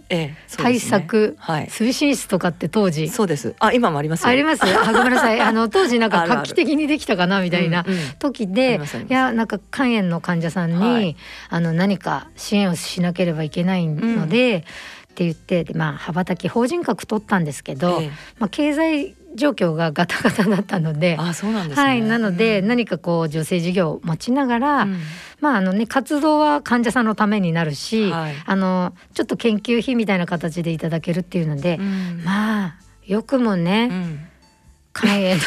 [0.57, 3.55] 対策推進室とかって当時、そうです。
[3.59, 4.65] あ、今もありますあります？
[4.65, 5.41] あ、ごめんなさい。
[5.43, 7.85] あの当時なんか画期的にできたかなみたいな
[8.19, 11.17] 時で、いやなんか肝炎の患者さんに、はい、
[11.49, 14.55] あの何か支援をしなければいけないので。
[14.55, 14.65] うん
[15.09, 24.99] って言ってまあ羽ばたき法人格取ったんですけど、ええ、まあ、経済状況がガタガタだったのであそうなんです、ね、はい、なので、何かこう女性事業を持ちながら、うん、
[25.41, 32.75] まああのね活動は患者さんのためになるし、はい、あのちょっと研究費みたいな形でいただけるっていうので、うん、まあ
[33.07, 34.21] よくもね、うん。
[34.95, 35.41] 肝炎の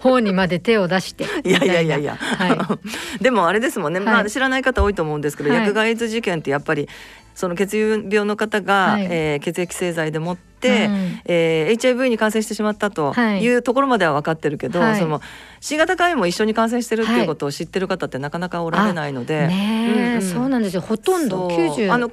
[0.00, 2.78] 方にまで手を出して いやいやいやいや、は
[3.20, 6.88] い、 でもあれですもんね、はい、まあ知らない方多いと思うんですけど、はい、薬害事件ってやっぱり
[7.36, 13.54] その血友病の方が、はい、えー、血液製剤でもって、うん、えー、HIV に感染してしまったとい。
[13.54, 15.20] うところまでは分かってるけど、はい、その
[15.60, 20.80] C 型肝炎も一緒に感染してるっていうことを知ってる方ってなかなかおられないので、ねうんうん、そうなんですよ。
[20.80, 22.10] ほとんど90あの、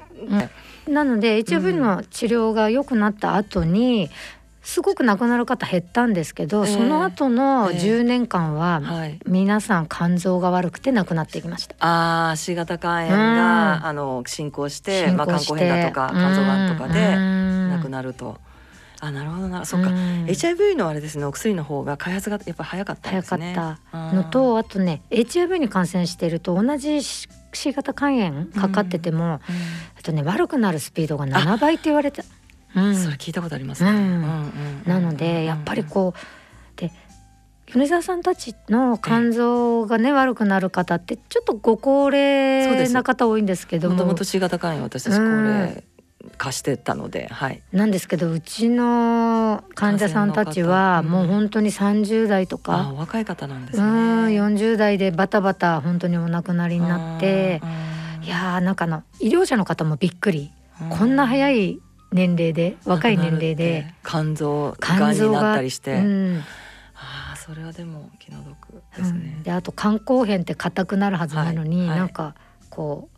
[0.87, 4.09] うん、なので HIV の治療が良くなった後に、
[4.63, 8.81] すごく亡くなる方減ったんですけど、えー、その後の10年間は
[9.27, 11.75] 皆さん肝臓が悪くて亡くなっていきました。
[11.79, 17.15] ああ C 型肝炎が、うん、あの進行してまあ、肝硬変だとか肝臓がんとかで
[17.75, 18.37] 亡くなると。
[19.01, 19.65] あなるほどな。
[19.65, 23.53] そっか、うん、HIV のあれですねお薬の方が開発がやっぱ早かったですね。
[23.53, 27.27] 早かったのとあとね HIV に感染していると同じ C
[27.73, 29.39] 型肝炎かかってても、うん、あ
[30.01, 32.23] とね悪くなるスピードが7倍って言われて。
[32.75, 33.91] うん、それ聞いたことありますね。
[34.85, 36.91] なのでやっぱりこうで
[37.67, 43.95] 米沢さんたちの肝臓がね悪くなる方ってちょっとご高齢な方多いんですけども。
[43.95, 45.83] もともと C 型肝炎私たち高齢
[46.37, 53.83] 化してたので、はい、なんですけどうちの患者さんたちはもう本当に30代とか、うん、若い方なんですね。
[53.83, 57.61] うん40代でバタバタ本当にお亡くなりになって。
[58.23, 60.51] いやーなんかの医療者の方もびっくり。
[60.89, 61.79] こんな早い
[62.13, 63.93] 年齢で若い年齢で。
[64.05, 66.43] 肝臓がんになったりして、うん、
[66.93, 69.33] ああそれはでも気の毒ですね。
[69.37, 72.35] うん、であと肝硬変って硬くなるはずなのに、はいはい、なんか
[72.69, 73.09] こ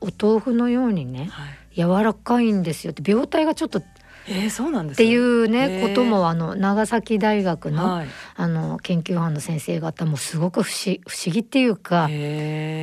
[0.00, 3.82] うお豆腐のようにね、はい、柔らかいんですよって病態がちょっと
[4.26, 8.06] えー、そうなんです、っていうねこともあの長崎大学の、はい、
[8.36, 12.10] あの研究班の先生方もすごく不思不思議っていうかあん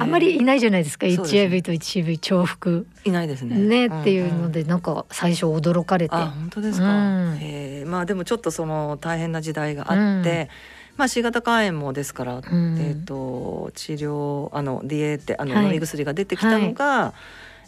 [0.09, 2.87] まりいないじゃないですか、ね、HIV と HCV 重複。
[3.03, 3.57] いないですね。
[3.57, 6.15] ね、うんうん、っていうのでなんか最初驚かれて。
[6.15, 6.89] 本当ですか、う
[7.35, 10.49] ん、えまあでもちょっとその大変な時代があって、
[10.93, 17.13] うん、まあ C 型肝炎もですから、うん、えっ、ー、と治療あの DA ってあの飲み薬が出てきたのが、は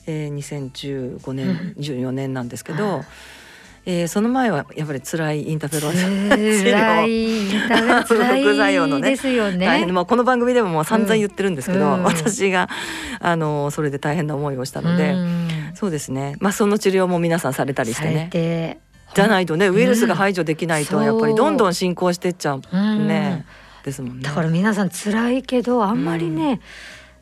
[0.06, 0.36] い、えー、
[1.20, 3.04] 2015年、うん、14年なんですけど。
[3.86, 6.00] えー、その前はやっぱり辛いインターフェロン治
[6.70, 9.10] 療 副作用のね。
[9.10, 12.70] ですよね、まあ、この番組でももう散々言ってるんですけど、うん、私が
[13.20, 18.80] あのそれで大変な思いをしたので、うん、そうですね、まあ、その治療も皆さんされたりしてね。
[19.14, 22.62] じゃないとねウイルスが排除できないとやっぱりどんどん進行していっちゃう
[22.98, 23.46] ね、
[23.84, 24.24] ですもんね。
[24.24, 26.62] だから皆さん辛いけどあんまりね、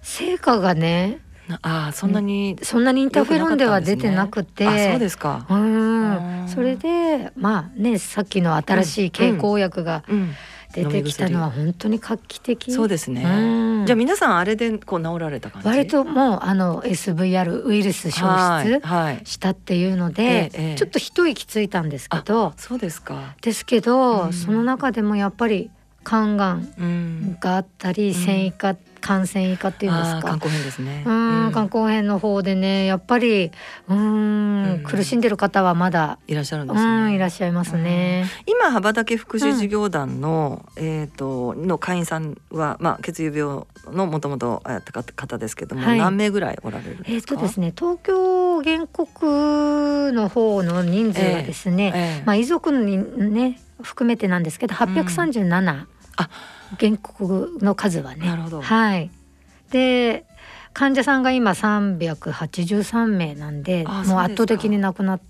[0.02, 1.19] 成果がね
[1.62, 5.46] ああそんなに、そんなにインターフェロンでは出てなくて、そうですか。
[5.50, 6.48] うん。
[6.48, 10.04] それでまあねさっきの新しい経口薬が
[10.74, 13.22] 出てきたのは本当に画期的、そうですね、
[13.86, 15.68] じゃあ皆さんあれでこう治られた感じ？
[15.68, 18.82] 割ともうあの SVR ウイルス消失
[19.26, 22.54] したっていうので、ちょっと一息ついたんですけど。
[22.58, 23.36] そうですか。
[23.42, 25.70] ですけど、その中でもやっぱり
[26.06, 30.22] 肝がんがあったり、繊維化感染以下っていうんですか？
[30.22, 31.04] 肝硬変ですね。
[31.06, 33.52] うん、肝硬変の方でね、やっぱり、
[33.90, 37.16] うん、苦しんでる方はまだいらっしゃるんですね。
[37.16, 38.26] いらっしゃいますね。
[38.46, 55.88] 今羽ばたけ福祉事業団の、えっ、との会員さんは、まあ血友病のもともとやった方ですけども、何名ぐらいおられるえっ、とですね、東京原告の方の人数はですね、まあ遺族にね含めてなんですけど、八百三十七。
[56.18, 56.30] あ
[56.80, 58.26] 原告の数はね。
[58.26, 58.62] なるほど。
[58.62, 59.10] はい。
[59.72, 60.26] で
[60.74, 65.22] 患者さんが今383名なんでもう圧倒的に亡くなっ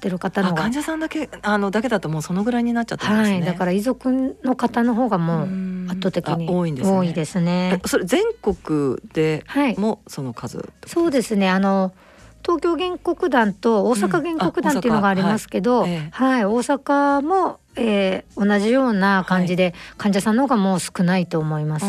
[0.00, 7.80] てる方の患者さんだけあのだけだともうそのぐらいになっちゃったんですね、はい、だから遺族の方の方がもう圧倒的に多いんです、ね、多いですね。
[7.86, 9.44] それ全国で
[9.78, 11.48] もその数、はい、そうですね。
[11.48, 11.94] あの
[12.42, 21.86] 東京原告団と大阪原告団っていうのがありますけど、うんはい、はい、大阪もえー、同じような感じで、はい、患者さんの方がもう少ないと思います。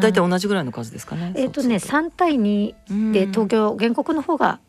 [0.00, 1.32] 大体同じぐらいの数ですかね。
[1.36, 2.74] えっ、ー、とね、三対二
[3.12, 4.60] で東京原告の方が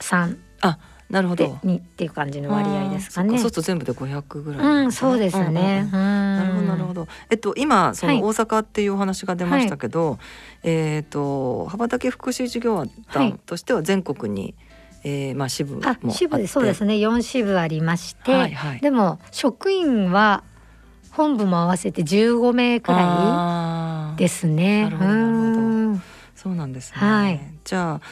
[0.00, 0.38] 三。
[0.60, 1.58] あ、なるほど。
[1.62, 3.30] 二っていう感じの割合ですかね。
[3.30, 5.88] そうすると全部で五百ぐらい、うん、そうですね。
[5.92, 7.08] なるほどなるほど。
[7.30, 10.18] えっと今その大阪っていうお話が出ましたけど、はい、
[10.64, 14.54] えっ、と羽ばたけ福祉事業団としては全国に、はい
[15.08, 16.94] えー、まあ支部も支部そうですね。
[16.94, 20.42] 4支部ありまして、はいはい、でも職員は
[21.12, 24.82] 本部も合わせて15名くらいですね。
[24.82, 26.00] なるほどなるほど。
[26.34, 26.98] そうなんですね。
[26.98, 28.06] はい、じゃあ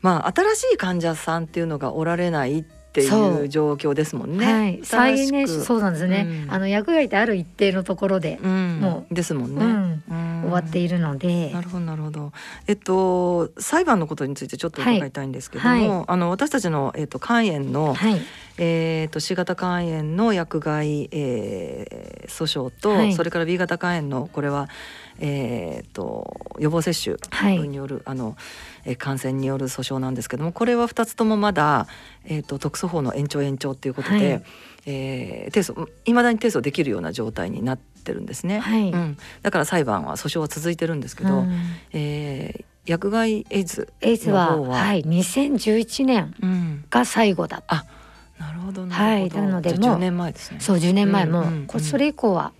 [0.00, 4.52] まあ新しい患者さんっていうのがおられないっていう状況ですもんね。
[4.52, 6.26] はい、最年そうなんですね。
[6.46, 11.50] うん、あの薬害ってある一定のところで、うん、もうですもんね、うん、終わっているので。
[11.52, 12.32] なるほどなるほど。
[12.66, 15.88] えっと裁判のことについてちょっと伺いたいんですけども、はい。
[15.88, 18.20] はい、あの私たちのえっと肝炎の、はい、
[18.58, 24.68] えっと C 型肝炎の薬害、えー、訴訟と、それから B 型肝炎のこれは
[25.18, 27.16] えーと、予防接種
[27.68, 28.36] による、はい、あの
[28.84, 31.86] え感染による訴訟なんですけどもこれは2つともまだ、
[32.24, 34.42] えーと、特措法の延長延長ということで、はい、
[34.86, 41.60] えー、提訴いまだに提訴できるような状態になってるんですね、はい、うん、だから裁判は訴訟は続いてるんですけど、うん、
[41.92, 47.84] えー薬害エイズエイズははい、2011年が最後だ、うん、あ
[48.40, 50.58] なるほどはい、なのでもう10年前ですね。
[50.58, 51.26] そう10年前。
[51.26, 52.52] も、うんうん、それ以降は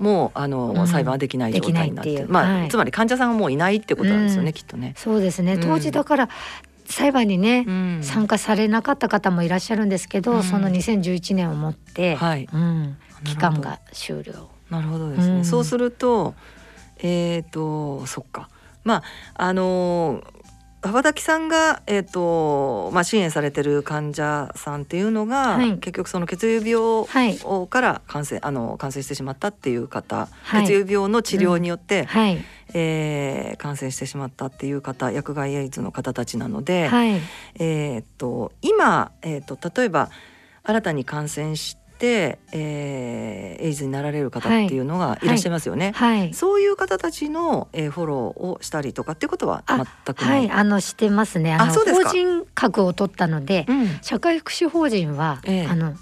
[0.00, 4.94] もうあの、うん、裁判はできない状態になって、まあ、はい、つまり患者さんがもういないってことなんですよね、うん、きっとね。
[4.96, 5.58] そうですね。
[5.58, 6.28] 当時だから、
[6.86, 12.48] 裁判にね、うん、参加されなかった方もいらっしゃるんですけど、うん、その2011年をもって、はい。
[12.52, 14.48] うん、期間が終了。
[14.70, 15.44] なるほどですね。
[15.44, 16.34] そうすると
[17.02, 18.48] えっ、ー、とそっか。
[18.84, 19.02] ま
[19.34, 20.39] ああのー
[20.82, 32.06] 羽ばさんが、えーとまあ、支援されてる患者さんっていうのが、はい、結局その血友病から感染,、あの感染してしまったっていう方、はい、血友病の治療によって、うん。
[32.06, 37.20] はい、えー、感染してしまったっていう方薬害エイズの方たちなので、はい、
[37.58, 40.10] えーと、今、えーと例えば
[40.62, 45.26] 新たに感染し、えー、エイズになられる方っていうのがい。
[45.26, 45.92] らっしゃいますよね。
[45.94, 46.18] はい。
[46.20, 51.54] はい、そういう方たちの、えー、フォローをしたりとかっていうことは全くはい、あのしてますね。
[51.54, 55.94] あの法人格を取ったので、うん、社会福祉法人は、えー、あの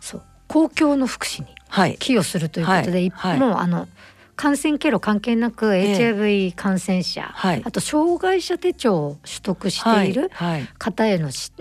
[0.00, 3.88] そう公共の福祉に寄与するということで、はい、もうあの
[4.36, 10.30] 感染経路関係なく HIV 感染者、えー、あと障害者手帳を取得している
[10.78, 11.52] 方へのし、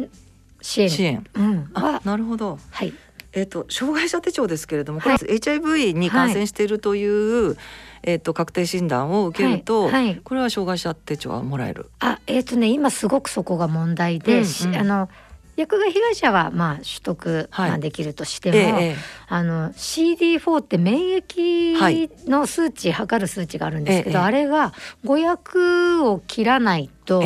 [0.61, 0.89] 支援。
[0.89, 2.57] 支援、うん、あなるほど。
[2.71, 2.93] はい
[3.33, 7.57] えーと、障害者手帳ですけれども、これは HIV に感染しているという、はい、
[8.03, 9.91] えーと、確定診断を受けると、はい。
[9.91, 11.89] はい、これは障害者手帳はもらえる？
[11.99, 15.09] あえっ、ー、とね今すごくそこが問題で、うんうん、あの
[15.55, 18.95] 薬害被害者はまあ取得ができるとしても、はいええ、
[19.27, 24.73] あの CD4 って免疫の数値、測る数値があるんですけど、え、あれが
[25.05, 27.23] 500を切らないと、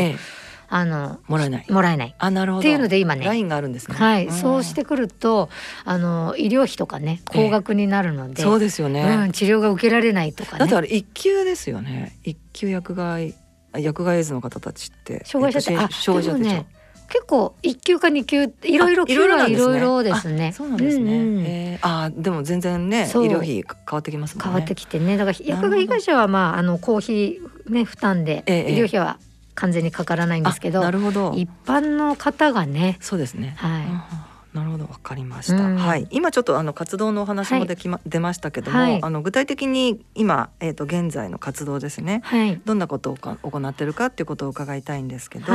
[0.69, 1.65] あのもらえない。
[1.69, 2.15] もらえない。
[2.17, 2.60] あなるほど。
[2.60, 3.25] っていうので今ね。
[3.25, 3.95] ラインがあるんですね。
[3.95, 4.32] はい。
[4.32, 5.49] そうしてくると
[5.86, 10.60] あの医療費とかね高額になるので、そうですよね、うん、治療が受けられないとかね。
[10.60, 12.17] だってあれ一級ですよね。
[12.23, 13.34] 一級薬害
[13.77, 15.23] 薬害エイズの方たちって。
[15.25, 16.67] 障害者って、あ障害者ね
[17.10, 20.51] 結構一級か二級いろいろいろいろですね。
[20.51, 21.80] そうなんですね。
[21.82, 25.15] あでも全然ね医療費変わってきます、ね、変わってきてね。
[25.15, 29.19] だから薬害被害者はまああの公費ね負担で、医療費は
[29.58, 31.34] 完全にかからないんですけどなるほど。
[31.36, 33.56] 一般の方がねそうですね。
[33.58, 34.84] はい、なるほど。
[34.86, 36.08] わかりました、うん、はい。
[36.12, 45.52] 今ちょっとあの活動のお話もできま、はい、出ましたけども、はい、あの具体的に今えっ、ー、と現在の活動ですね、はい、どんなことをか行ってるかっていうことを伺いたいんですけど、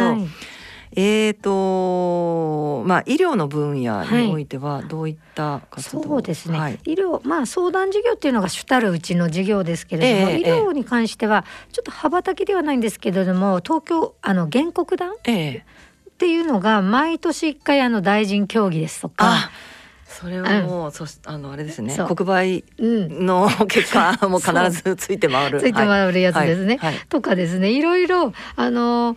[0.95, 15.65] はいえーとまあ、医療の分野においてはどういった活動、はい、そうですね、はい、医療、まあ、相談事業っていうのが主たるうちの事業ですけれども、えー、医療に関してはちょっと羽ばたきではないんですけれども東京あの原告団、えー、っ
[16.19, 19.51] ていうのが毎年一回あの大臣協議ですとか。
[20.05, 21.97] それはもう、うん、そあのあれですね。
[22.07, 25.59] 国売の結果も必ずついて回る。
[25.59, 26.93] ついて回るやつですね、はい。
[26.93, 27.73] はい、とかですね。
[27.73, 29.17] いろいろあの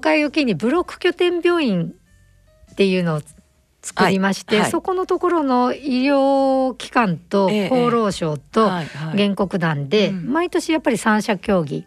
[0.00, 1.94] 解を機にブロック拠点病院
[2.72, 3.20] っていうのを
[3.80, 11.86] 作りまして、はいはい、そこのところの医療機関と厚労省と原告団で毎年やっぱり三者協議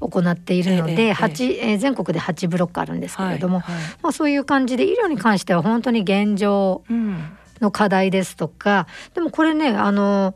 [0.00, 3.62] 行っているので、八え全国で8ブロックあるんですけれども、
[4.02, 6.82] まあ、そういう感じで医療に関しては本当に現状
[7.60, 10.34] の課題ですとかでもこれねあの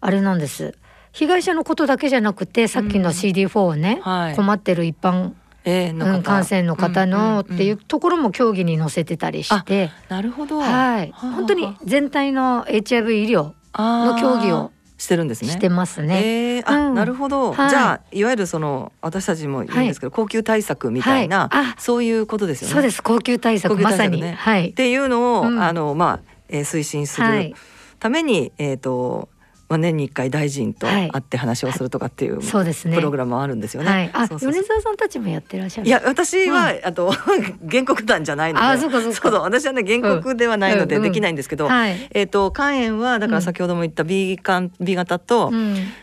[0.00, 0.76] あれなんです。
[1.12, 4.02] 被害者のことだけじゃなくてさっきの CD4 をね、
[4.34, 15.50] 困ってる一般えー、感染の方のっていうところも競技に載せてたりして、なるほど、はい、本当に全体の HIV 医療の競技をしてるんですね。
[15.50, 16.56] してますね。
[16.56, 22.74] えー、あ、うん、なるほど、はい、じゃあいわゆるその私たちも言うんですけど、はい、高級対策みたいな、はい、そういうことですよね。
[22.74, 24.70] そうです高級対策、ね、まさに、はい。
[24.70, 27.54] っていうのを、うん、あのまあ、えー、推進する
[27.98, 29.28] ために、えっ、ー、と
[29.68, 32.94] まあ、年に一回大臣と会って話をするとかっていう、そうですね。
[32.94, 33.90] プログラムあるんですよね。
[33.90, 35.86] はい、あ米沢さんたちもやってらっしゃる。
[35.86, 37.12] いや私は、うん、あと
[37.70, 38.66] 原告団じゃないので。
[38.66, 39.30] あそうかそうか。
[39.30, 45.52] そう私はね原告ではないのでできないんですけど、うんうんはい、えっ、ー、と肝炎はだから先ほども言った B 肝 B 型と、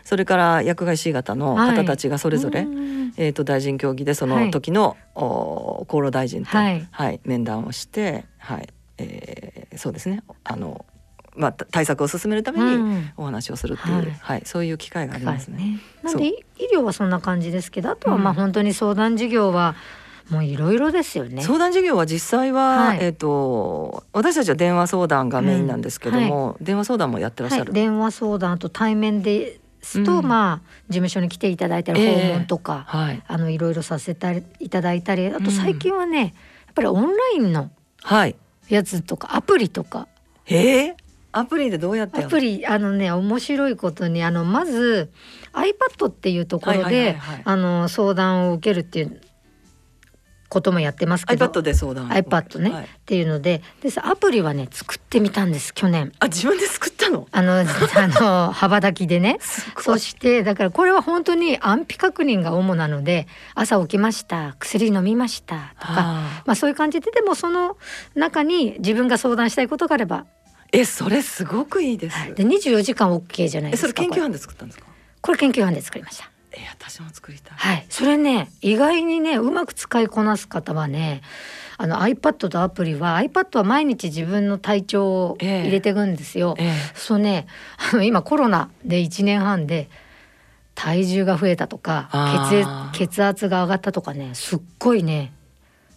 [0.04, 2.68] それから薬害 C 型の方たちがそれぞれ、はい、
[3.16, 10.22] えっ、ー、と大臣協議でその時の、はい、お厚労大臣と、はい面談をしてはい、えー、そうですね。
[10.44, 10.84] あの
[11.34, 15.56] まあ、対策を進めるためにお話をするっていう、うん、はい、はい、そういう機会がありますね。
[15.56, 15.80] ね。
[16.02, 16.34] なんで医
[16.74, 19.74] 療はそんな感じですけどあとはまあ本当に相談事業は、
[20.30, 21.42] もういろいろですよね。
[21.42, 27.64] 相談事業は実際は、はい、えっ、ー、と私たちは電話相談がメインなんですけども、うんはい、電話相談もやってらっしゃる。
[27.64, 37.70] はい、電話相談と対面ですと、うん、まあ事務所に来ていただいたり訪問とか、えー、はい、あのいろいろさせていただいたり、あと最近はね、やっぱりオンラインの
[38.68, 40.08] やつとかアプリとか。
[40.46, 40.94] えー、
[41.32, 45.10] アプリでどうやってアプリあのね面白いことにあのまず
[45.52, 49.20] iPad っていうところで、あの相談を受けるっていう
[50.52, 56.12] こともやってますけど iPad で相談 iPad ね、はい、っていうのででアプリはね作ってみたんです去年。
[56.18, 57.26] あ自分で作ったの？
[57.32, 59.38] あの あの羽ばたきでね。
[59.78, 65.94] そしてだからこれは本当に安否確認が主なので朝起きました薬飲みましたとか
[66.44, 67.78] まあそういう感じででもその
[68.14, 70.26] 中に自分が相談したいことがあれば
[70.72, 72.34] えそれすごくいいです。
[72.34, 73.88] で二十四時間オッケーじゃないですか。
[73.90, 74.86] それ研究班で作ったんですか？
[75.20, 76.30] これ研究班で作りました。
[76.52, 77.56] え私も作りたい。
[77.58, 77.86] はい。
[77.88, 81.22] それね意外にねうまく使いこなす方はね。
[81.78, 86.54] あの iPad とアプリは iPad は毎日自分の体調を入れていくんですよ。
[86.58, 87.46] ええそうね
[87.92, 89.88] あの今コロナで一年半で
[90.74, 92.08] 体重が増えたとか
[92.92, 95.32] 血血圧が上がったとかねすっごいね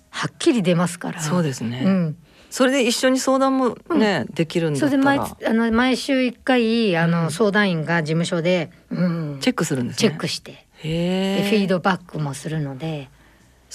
[0.09, 1.21] はっきり出ますから。
[1.21, 1.83] そうですね。
[1.85, 2.17] うん。
[2.49, 5.03] それで一緒に相談もね、うん、できるんだったら。
[5.03, 10.65] 毎あの毎週一回あの、相談員が事務所で、うん、チェックするんです、ね、チェックして。
[10.83, 13.09] でフィードバックもするので。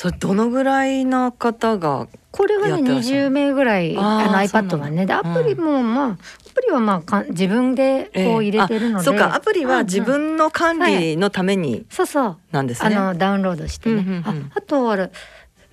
[0.00, 5.04] それどのぐらいな方がこれはね20名ぐらいあの iPad はね。
[5.04, 6.16] でアプリもまあ、ア
[6.54, 9.34] プリはまあか自分でこう入れてるので、えー、そうか。
[9.34, 12.36] アプリは自分の管理のために、そうそう。
[12.50, 12.96] なんですね。
[12.96, 15.10] あのダウンロードしてね、ああとあれ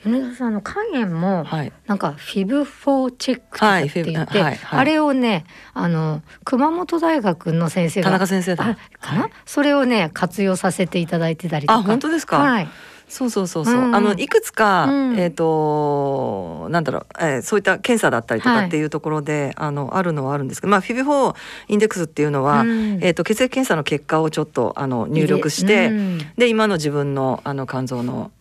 [0.08, 8.78] 米田さんの肝炎も、はい、なんかフィブフォーチェックって言って、はいはい、あれをねあの熊本大学の先生が田中先生だ。
[8.99, 11.80] かな、それをね活用させていただいてたりとか。
[11.80, 12.39] あ本当ですか？
[12.39, 12.68] はい。
[13.10, 18.84] そうそうそうそう、うん、あのいくつか、うん、えっ、ー、となんだろう、えー、そういった検査だったりとかってい。
[18.84, 21.36] うところで、はい、あのあるのはあるんですけど、まあフィビフォー
[21.70, 25.89] インデックスっていうのは、うん、えっ、ー、と血液検査の結果をちょっとあの入力して、
[26.38, 28.32] で今の自分のあの肝臓の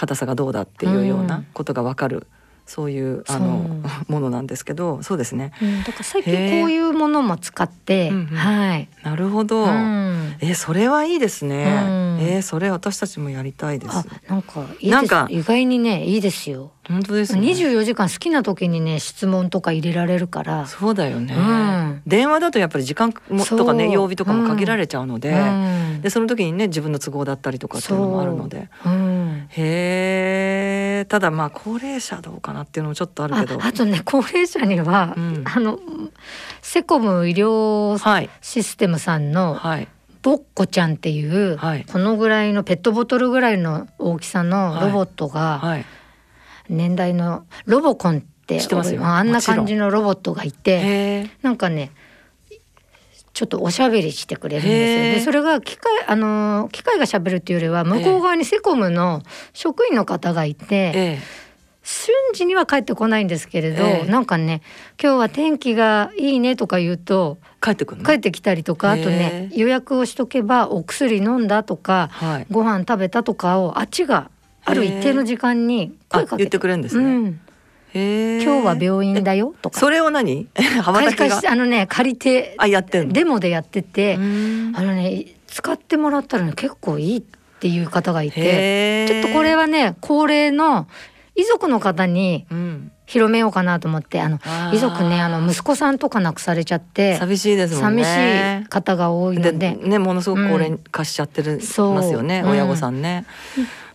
[0.00, 2.26] 硬さがどうだっていうようなことがわかる。
[2.66, 8.88] そういうあの ものなんですけどそうですね、うん、だから最近こういうものも使って、はい。
[9.02, 14.06] なるほど、うん、えそれはいいですね、うん、えそれ私たちもやりたいです。
[14.28, 15.26] なんかいいなんか。
[15.30, 17.42] 意外にねいいですよ本当ですね。
[17.42, 20.66] 24時間好きな時にね質問とか入れられるから。
[20.66, 25.40] そうだよね、うん、電話だとやっぱり時間もとかね曜日とかも限られちゃうので、
[26.02, 28.68] でその時にね自分の都合だったりとかっていうのもあるので、
[29.48, 33.60] へえただまあ高齢者どうかなっていうのもちょっとあるけど。
[33.62, 35.78] あとね高齢者には、うん、あの
[36.62, 37.98] セコム医療
[38.40, 39.88] システムさんの、はい、
[40.22, 45.84] ボッコちゃんっていう、はい、このぐらいのペットボトルぐらいの大きさのロボットが、はい、
[46.70, 48.60] 年代のロボコンって
[49.00, 51.92] あんな感じのロボットがいてなんかね
[53.32, 55.14] ちょっとおしゃべりしてくれるんですよ。
[55.14, 61.18] でそれが機械あの機械がしゃべるっていうよりは向こう側にセコムの職員の方がいて。
[61.82, 64.60] 瞬時には帰ってこないんですけれど、えー、なんかね
[65.02, 74.30] 今日は天気がいいねとか言うと帰ってくる帰ってきたりとかあとね予約をしとけばお薬飲んだとか、はい、ご飯食べたとかをあっちが
[74.64, 77.04] ある一定の時間に声かけて、言ってくれるんですね。
[77.04, 77.40] うん。
[77.92, 79.80] 今日は病院だよとか。
[79.80, 80.46] それを何？
[80.84, 80.92] あ
[81.56, 87.22] のね借りてあやってデモでやってて、あのね使ってもらったらね結構いいっ
[87.58, 90.86] ていう方がいて、ちょっとこれはね高齢の
[91.34, 92.46] 遺族の方に
[93.06, 94.38] 広めようかなと思ってあの
[94.72, 98.04] 遺族ねあの息子さんとか亡くされちゃって寂しいですもんね。
[98.04, 99.74] 寂しい方が多いので。
[99.74, 101.58] ねものすごく高齢化しちゃってる、うん、
[101.94, 103.26] ますよね親御さんね。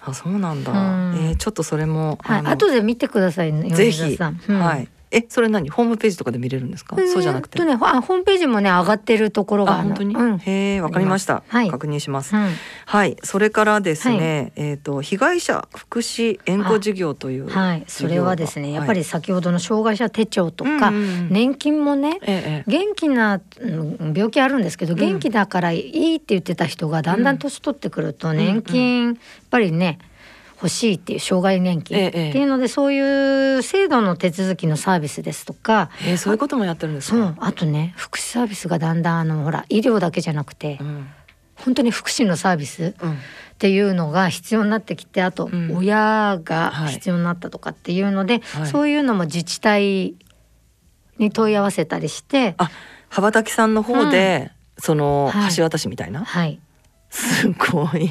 [0.05, 0.75] あそうなんだ、う
[1.13, 5.69] ん、えー、ちょっとそれも、はい、後で見てくださいねぜひ、うん、はいえそれ何？
[5.69, 7.57] ホームページとかで見れるんですか、そうじゃなくて。
[7.57, 12.49] とねあホームページもね上がってるところが本当に、うん、へえわかりました、はい、確認します、うん、
[12.85, 13.17] はい。
[13.23, 17.83] それからですね、はい、えっ、ー、と被害者福祉援護事業というはい。
[17.87, 23.41] それはですねやっぱり先ほどの障害者手帳とか、年金もね、ええ、元気な
[24.13, 29.15] 病気あるんですけど元気だからいいって言ってた人がだんだん年取ってくると年金、やっ
[29.49, 29.99] ぱりね
[30.55, 37.35] 欲しいっていう障害年金っていうので、ええ、そういう制度の手続きのサービスですとか、えー、そういうこともやってるんですか？
[37.39, 41.07] あとね福祉サービスがだんだんあのほら医療だけじゃなくて、うん、
[41.55, 50.15] 本当に福祉のサービスっていうのが必要になってきてあと親が必要になったとかっていうので、はい、そういうのも自治体
[51.17, 52.55] に問い合わせたりして。
[52.57, 52.69] あ
[53.09, 56.59] 羽ばたきさんの方で、うん、その橋渡しみたいな、はい、はい
[57.15, 58.09] すごい。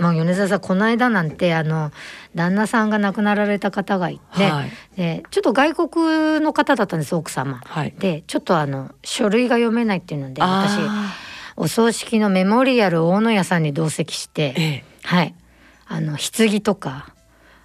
[0.00, 1.92] もう米沢さんこの間なんてあの
[2.34, 7.60] 旦那さんが亡くなられた方がいて、はい、でちょっと外国の方だったんです奥様。
[7.66, 10.78] はい、でちょっとあの書類が読めないっていうので私
[11.56, 15.34] お葬式のメモリアル大野屋さんに同席して、ええ、はい
[15.86, 17.14] あの棺とか。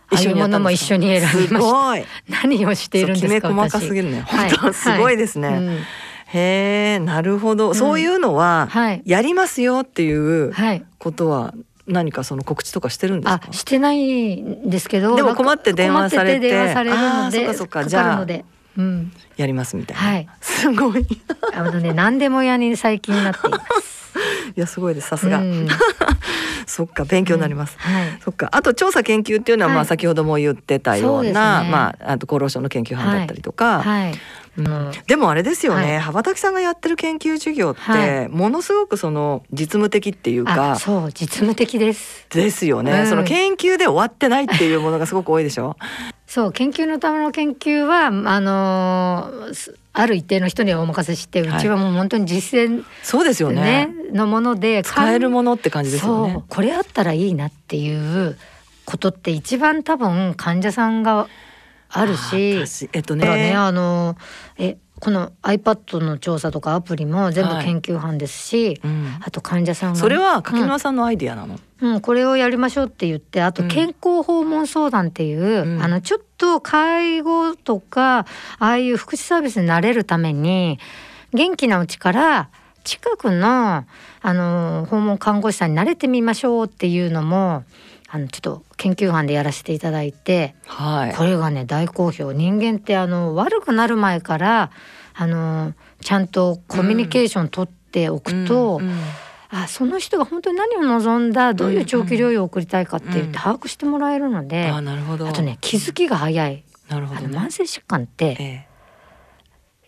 [0.08, 2.08] ああいうものも一緒に選びました。
[2.44, 3.52] 何をしているんですか。
[3.52, 4.22] 細かすぎるね。
[4.22, 5.48] 本当、すごいですね。
[5.48, 5.80] はいうん
[6.28, 8.70] へえなるほど、うん、そういうのは
[9.06, 10.54] やりますよっていう
[10.98, 11.54] ことは
[11.88, 16.50] 何かその告知とかしてるんですか、してないんですけどでも困って電話されて。
[16.50, 17.84] 電話されるのであそっかそっか。
[17.86, 18.26] じゃあ
[18.78, 21.08] うん、やりますみたいな、はい、すごい。
[21.54, 24.06] あのね何でも屋に最近なっています。
[24.56, 25.08] いやすごいです。
[25.08, 25.68] さすが、うん、
[26.66, 27.94] そっか勉強になります、うん。
[27.94, 28.50] はい、そっか。
[28.52, 34.14] あと調査研究っていうのは、まあ先ほども言ってたような、ね、まああと厚労省の研究班だったりとか、はい
[34.58, 42.26] うん、でもあれですよね、はい、羽ばたきさんがやってる研究授業って、はい、ものすごくその実務的っていうかそう実務的です。
[42.30, 45.76] ですよね、うん、その研究で終わってないっていうものがすごく多いでしょ？
[46.28, 53.90] そう研究のための研究はあのー、ある一定の人にはお任せして、うちはもう本当に実践、そうですよね。
[54.12, 56.44] のもので使えるものって感じですよね。
[56.50, 58.38] これあったらいいなっていう
[58.86, 61.28] ことって一番多分患者さんが
[61.96, 62.88] あるし。
[62.94, 63.26] えっとね。
[63.26, 64.16] ねあの
[64.58, 70.00] えこの iPad の調査とかアプリも全部研究班ですし、はいうん、あと患者さんが。
[70.00, 78.26] それは柿沼さんのアイディアなの、うん、うん、これをやりましょうって言ってあと健康訪問相談っていう、うん、あのちょっと介護とかあ
[78.58, 80.80] あいう福祉サービスになれるために
[81.34, 82.50] 元気なうちから
[82.86, 83.86] 近くの
[84.22, 87.64] あの訪問看護師さんに慣れてみましょうっていうのも
[88.16, 92.32] あのちょっと研究班でやらせていただいて、はい、これがね大好評。
[92.32, 94.72] 人間ってあの悪くなる前から
[95.14, 99.00] あのちゃんとコミュニケーション取っておくと、うんうんうん。
[99.50, 105.28] あその人が本当に何を望んだどういう長期療養を送りたいかって言って把握してもらえるので、うんうん、あなるほど。
[105.28, 106.64] あとね気づきが早い。
[106.88, 108.75] なるほど、ね、慢性疾患って、ええ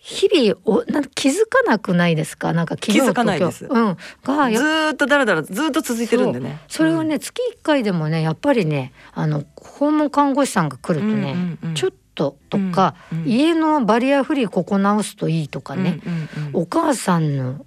[0.10, 2.54] 日々おな気づかなくないですか？
[2.54, 6.62] なんか気づかないです、うん、がずっとだらだらずっと続いてるんでね。
[6.70, 17.66] それをね、うん、月1回でもねやっぱりねあの訪問看護師さんが来るとね、うんうんうん、ちょっととか、うんうん、家のバリアフリーここ直すといいとかね、うんうんうん、お母さんの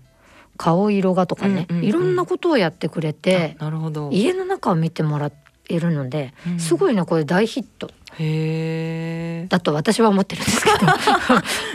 [0.56, 1.76] 顔色がとかね、うん。
[1.76, 5.30] うんうん、いろんなことをやってくれてなるほど家の中を見てもら
[5.76, 7.90] えるので、うん、すごいねこれ大ヒット。
[8.18, 10.70] へだと私は思ってるんですけ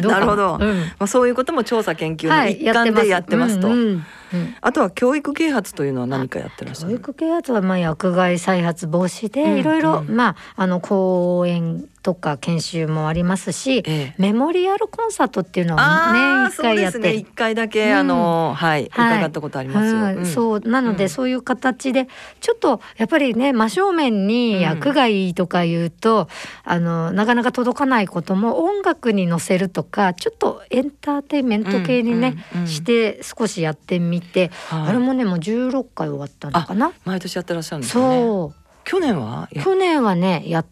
[0.02, 0.10] ど。
[0.12, 0.20] な？
[0.20, 3.60] るほど、うん、まあ、そういうことも調査研究の一環でやってます。
[3.60, 3.68] と。
[3.68, 17.16] はいうんうん、あとは教育啓発というのは何かやってらっしゃる教育啓発はまあ薬害再発防止でいろいろまああの講演とか研修もありますし、ええ、メモリアルコンサートっていうのは年一回やって。
[17.16, 20.20] 一、ね、回だけ、うん、あのはい、伺ったことありますよ。
[20.20, 22.08] うん、そうなので、そういう形で
[22.42, 26.30] ちょっとやっぱりね真正面に薬害とか言うと、
[26.64, 32.36] あのなかなか届かないことも音楽に乗せるとかちょっとエンターテインメント系にね、
[32.68, 36.94] して少しやってみて、はい、あれもねもう16回終わったのかな。
[37.04, 38.04] 毎年やってらっしゃるんですね。
[38.04, 38.66] そう。
[38.84, 39.50] 去年は？
[39.52, 40.64] 去年はねや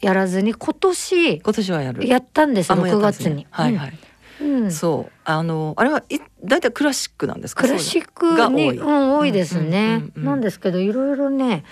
[0.00, 2.06] やらずに今年今年はやる。
[2.06, 3.36] やったんです6月に。
[3.36, 3.98] ね、はいはい。
[4.40, 5.12] うん、そう。
[5.24, 7.62] あのあれはい大体クラシックなんですか？
[7.62, 11.64] クラシックが多い,、うん、多いですね、なんですけどいろいろね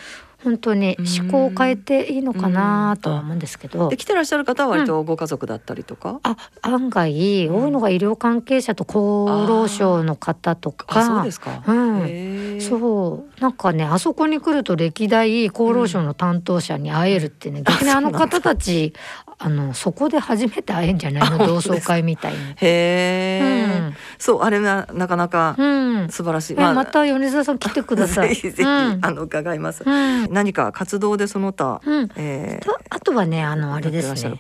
[0.45, 3.89] 本当に思考を変えていいのかなとは思うんですけど。
[3.89, 6.11] で来てらっしゃる方は割とご家族だったりとか？
[6.11, 11.05] うん、あ案外多いのが医療関係者と厚労省の方とか。
[11.05, 11.63] そうですか。
[11.67, 12.61] うん。
[12.61, 18.95] そうなんかねあそこに来ると歴代厚労省の担当者に会えるってね、うん、逆にあの方たち
[19.39, 21.39] あのそこで初めて会えんじゃないの？
[21.47, 22.39] 同窓会みたいに。
[22.39, 25.55] へえ、うん、そうあれはなかなか
[26.09, 26.57] 素晴らしい。
[26.57, 28.29] まあ、また米沢さん来てください。
[28.35, 29.85] ぜひぜひ、あの伺います。
[30.31, 34.39] 何か活動でその他、うん、えー、あとはねあのあれですね。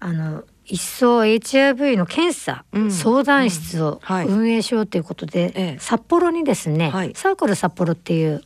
[0.00, 8.42] あの一層 HIV の検査、うん、相談室を運営しようということで、うんはい、札幌にですね、はい、サークル札幌っていう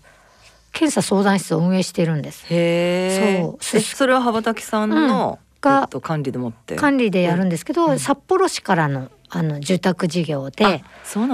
[0.70, 2.44] 検査相談室を運営しているんです。
[2.48, 3.80] へそう。
[3.80, 6.76] それは羽ばたきさんの、が、えっと、管理でもって。
[6.76, 10.62] 管理でやるんですけど、うん、札幌市からのあの住宅事業で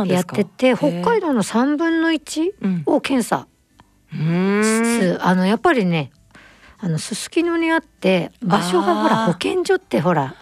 [0.06, 3.48] やってて北海道の3分の1を検査
[4.12, 6.12] すあのやっぱりね
[6.78, 10.36] あのすすきのにあって場所がほら保健所ってほら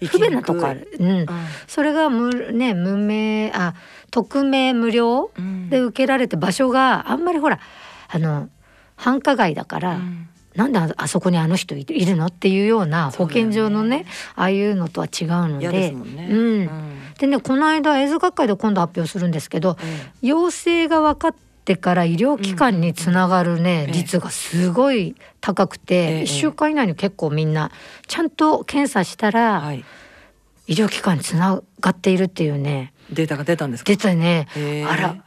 [0.00, 1.26] 不便なとこある、うん、うん、
[1.66, 3.74] それが無,、ね、無名あ
[4.10, 5.30] 匿名無料
[5.68, 7.60] で受けられて場所があんまりほら
[8.08, 8.48] あの
[8.96, 10.28] 繁華街だから、うん
[10.58, 15.68] なんであそこにあの人いるのっていうような保健所のね、ね、ああいうのとは違うので。
[15.68, 16.70] で、ね、うん、
[17.16, 19.76] でねこの間映像学会で今度発表するんですけど、
[20.22, 21.34] うん、陽性が分かっ
[21.64, 27.70] てから医療機関につながるね、うん、率がすごい高くて、え1週間以内に結構みんな
[28.08, 29.84] ちゃんと検査したら、はい、
[30.66, 32.92] 医療機関につながっているっていうね。
[33.12, 34.48] データが出たんです出たね。
[34.88, 35.24] あら。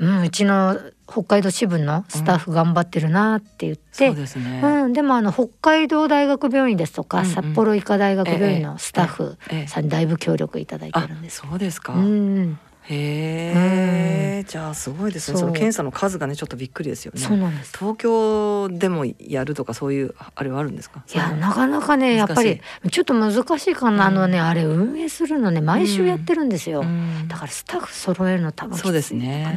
[0.00, 0.76] うん、うちの
[1.10, 11.42] 北海道支部のスタッフ頑張ってるなって言って、うん、そうですね、うん、でもあの北海道大学病院ですとか、うんうん、札幌医科大学病院のスタッフさんにだいぶ協力いただいてるんです。
[11.48, 12.58] そうですか、うん
[12.90, 15.38] へえ、じゃあすごいですね。
[15.38, 17.20] その検査の数がねちょっとびっくりですよね。
[17.20, 17.76] そうなんです。
[17.78, 21.04] 東京でもやるとかそういうあれはあるんですか？
[21.14, 26.82] いやなかなかねやっぱりちょっと難しいかな、あのねあれ運営するのね毎週やってるんですよ。
[27.26, 29.54] だからスタッフ揃えるの多分そうですね。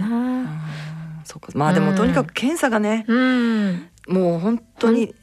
[1.32, 3.06] そうかまあでもとにかく検査がね、
[4.06, 5.16] もう本当に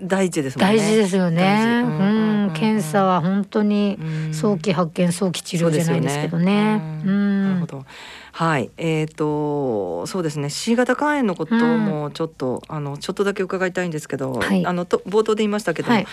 [0.00, 0.76] 大事ですもんね。
[0.76, 1.82] 大事ですよね。
[1.84, 3.98] うん、検査は本当に
[4.32, 6.80] 早期発見、早期治療じゃないですけどね。
[7.04, 7.84] うん、なるほど。
[8.30, 10.50] はい、えっ、ー、とそうですね。
[10.50, 15.94] C 型肝炎のこともちょっと、うん、あのちょっとだけ伺いたいんですけど、はい、あのと冒頭で言いましたけども。
[15.94, 16.06] はい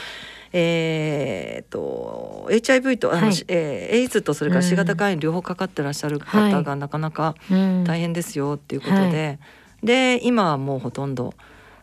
[0.56, 9.39] えーと、HIV とあの、はい、えー、エイズとそれから C 型肝炎両方かかってらっしゃる方がなかなか大変ですよっていうことで、はい、
[9.84, 11.34] で今はもうほとんど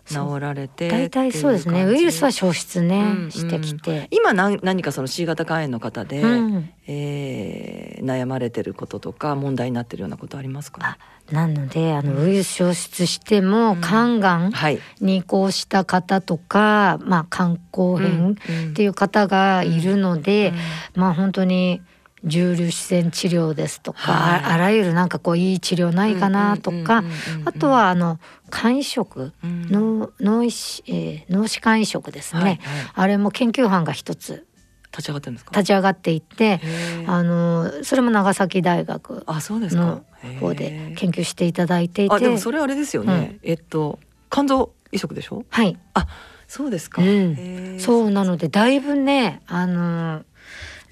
[0.07, 1.85] 治られて大体そうですね。
[1.85, 4.09] ウイルスは消失ね、うん、してきて。
[4.11, 10.99] 今何何かその C 型肝炎の方で、うん、えー、悩まれてることとか問題になってるようなことありますか、
[11.31, 14.53] なのであのウイルス消失しても肝がん
[15.01, 18.33] に移行した方とか、まあ肝硬変
[18.71, 20.53] っていう方がいるので、
[20.95, 21.83] まあ本当に
[22.25, 27.03] 重粒子線治療ですとか、はい、あらゆるなんかこういい治療ないかなとか
[27.45, 28.19] あとはあの
[28.51, 32.61] 肝移植、うん、脳脳医師、えー、脳死肝移植ですね、はいはい、
[32.95, 34.47] あれも研究班が一つ
[34.93, 35.53] 立ち上がってるんですか？
[35.53, 36.61] 立ち上がっていて
[37.07, 40.05] あのそれも長崎大学の
[40.41, 42.15] 方で研究していただいていて。
[42.15, 44.01] あでもそれあれですよね、うん、えっと
[44.31, 45.45] 肝臓移植でしょ？
[45.49, 45.79] はい。
[45.95, 46.07] あ
[46.49, 50.25] そうですか、うん、そうなのでだいぶねあの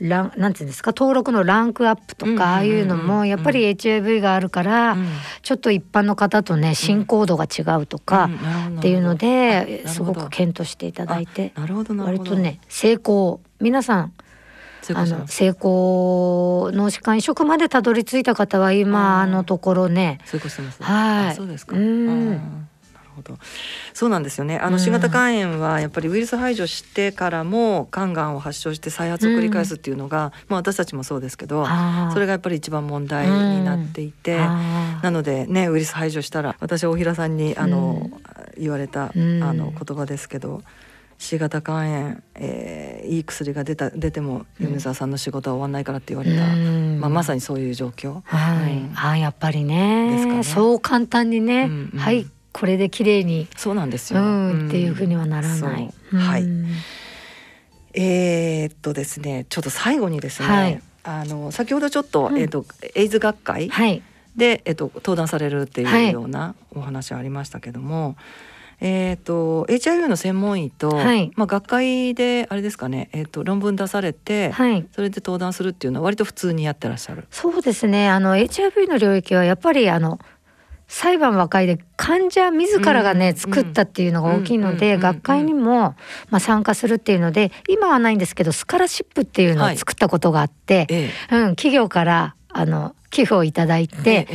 [0.00, 0.92] ランなんていうんですか？
[0.96, 4.96] 登録のランクアップとかああいうのもやっぱり HIV があるから、
[5.42, 8.30] ちょっと一般の方とね進行度が違うとか
[8.78, 11.52] っていうのですごく検討していただいて
[12.04, 14.12] 割とね成功皆さん
[15.00, 20.20] あの成功脳死管移植までたどり着いた方は今のところね
[20.84, 21.34] はい。
[21.34, 21.76] そうですか。
[21.76, 22.67] うん
[23.18, 23.38] ほど。
[23.92, 24.58] そうなんですよね。
[24.58, 31.66] あの C 型肝炎はやっぱりウイルス排除してからも肝がんを発症して再発を繰り返すっていうのが、うん、まあ、私たちもそうですけど
[32.12, 34.38] それがやっぱり一番問題になっていて、うん、
[35.02, 38.10] なのでねウイルス排除したら私大平さんにあの、
[38.56, 40.62] うん、言われたあの言葉ですけど。
[41.20, 46.46] C 型肝炎、えー、いい薬が出た出ても米沢さんの仕事は終わんないからって言われた、
[47.00, 48.20] まあ、まさにそういう状況。
[48.24, 52.24] はい、あやっぱりね、ね、そう簡単にね、うんうん、はい
[52.58, 55.94] これで綺麗にそうなんですよ、うん、っていうふうにはならない。
[56.12, 56.44] はい。
[57.94, 63.70] えー、っとですねちょっと最後にですね、はい、あの先ほどちょっと、うん、えー、っとエイズ学会
[64.36, 68.16] で、えー、っと登壇されるっていうようなお話ありましたけども。
[68.80, 77.26] えーと、HIV の専門医と、はい、まあ、学会であれですかね、えーと、論文出されて、はい、それで登壇するっていうのは割と普通にやってらっしゃる。
[77.32, 78.08] そうですね。
[78.08, 80.20] あの HIV の領域はやっぱりあの
[80.88, 85.94] 裁判和解で患者自らがね、作ったっていうのが大きいので、学会にも、
[86.30, 94.26] まあ、参加するっていうので今はないんですけどスカラシップっていうのを作ったことがあって、はい、うん、企業からあの寄付をいただいて。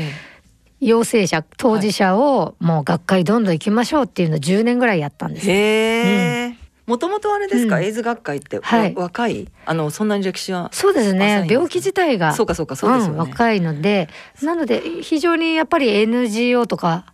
[0.79, 5.49] 陽性者当事者をもう学会どんどん行きましょうっていうのを10年ぐらいやったんです。
[5.49, 6.52] へー、
[6.85, 9.47] もともとあれですか、うん、エイズ学会って、はい、若い？
[9.65, 11.47] あのそんなに歴史はそうですね。
[11.49, 12.33] 病気自体が。
[12.33, 14.09] そうかそうかそうですよね、うん、若いので。
[14.41, 17.13] なので非常にやっぱり NGO とか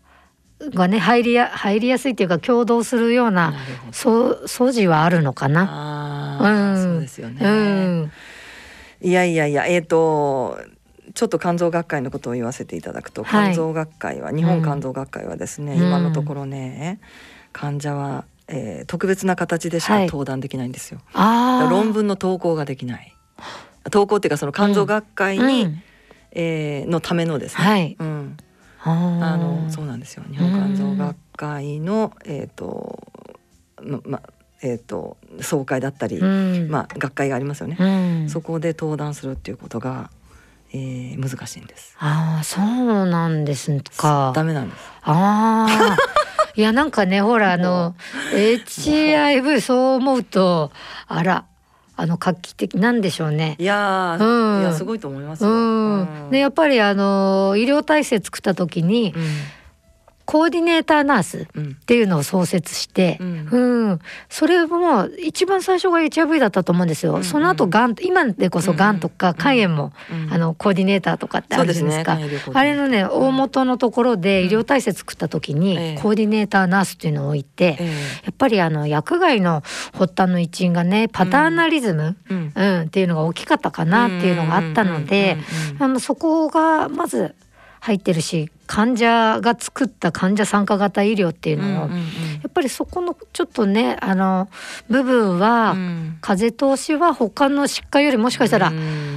[0.73, 3.53] がね入りや入りやすいっていうか共同するような
[3.91, 6.39] そう素地はあるのかな。
[6.41, 8.11] あうん、そうですよね、うん、
[9.01, 10.59] いやいやいやえっ、ー、と
[11.13, 16.99] ちょっと肝臓学会のことを言わせていただくと、はい、肝臓学会は日本肝臓学会はですね、うん、今のところね
[17.51, 20.99] 患者はえー、特別な形でしか登壇できないんですよ。
[21.13, 23.15] はい、論文の投稿ができない。
[23.91, 25.83] 投稿っていうかその肝臓学会に、うん、
[26.31, 27.63] えー、のためのですね。
[27.63, 28.37] はい、うん。
[28.81, 30.23] あのそうなんですよ。
[30.29, 32.99] 日本肝臓学会のえっ、ー、と
[34.05, 34.21] ま
[34.61, 40.11] えーと、総会だったり、うん、まあ、学会がありますよね、うん、そこで登壇するっていうことが、
[40.73, 41.95] えー、難しいんです。
[41.97, 44.33] ああそうなんですか。
[44.35, 44.81] ダメなんです。
[45.03, 45.97] ああ
[46.59, 47.95] いやなんかねほらあの
[48.33, 50.73] HIV そう思うと
[51.07, 51.45] あら
[51.95, 53.55] あの画期的なんでしょうね。
[53.59, 55.49] いや、うん、いやすごいと思いますよ。
[55.49, 59.23] うん、でやっぱりあの医療体制作った時に、うん
[60.29, 61.45] コーディネーターナースっ
[61.87, 63.99] ていうのを創設して、うん、うん、
[64.29, 67.13] それも一番最初が HIV だったと思うんですよ。
[67.13, 72.15] うんうん、その後がん今でこそがんとか肝炎も、うんうん、あのコーディネーターとかってあるじゃないですか。
[72.43, 77.93] すね、あれのね大元のところで医療体制作った時に、コーディネーターナースっていうのを置いて、えー、や
[78.29, 79.63] っぱりあの薬害の
[79.93, 82.53] 発端の一因がねパターナリズム、うん。
[82.85, 85.37] っていうのが大きかったかなっていうのがあったので、
[85.79, 87.33] あのそこがまず
[87.79, 92.03] 入ってるし患者が作った患者参加型医療っていうのを、うんうんうん、や
[92.47, 94.47] っぱりそこのちょっとねあの
[94.87, 98.71] 部分は、うん、風通しは他の疾患よりもしかしたら、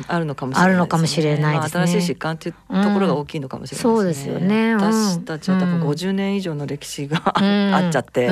[0.08, 3.90] あるのかもしれない、ね、あるのかもしれないですね、まあ、新しい疾患っていうところが大きいのかもしれない、ね。
[3.90, 8.30] うん、そうですよね、私たちは多分50年以上の歴史が、 あっちゃって、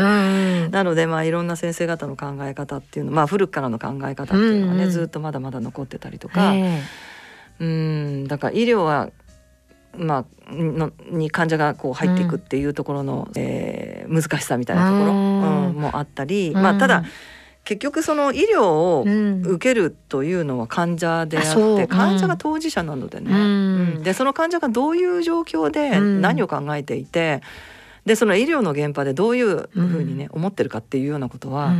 [0.70, 6.54] なのでまあいろんな先生方の考え方っていうのまあ古くからの考え方っていうのがね、ずっとまだまだ残ってたりとか。
[7.60, 8.26] うん。
[8.26, 9.10] だから医療は
[9.96, 17.04] まあ、のに患者がこう入っていくっていうところの、うん、えー、難しさみたいなところ、うん、もあったり、まあ、ただ
[17.64, 21.44] 結局その医療を受けるというのは患者であっ
[21.76, 23.36] て、患者が当事者なのでね、う
[23.98, 24.02] ん。
[24.02, 27.42] でその患者がどういう状況で何を考えていて。
[28.06, 31.74] でその医療の現場でどういうふうにね、思ってるかっていうようなことは、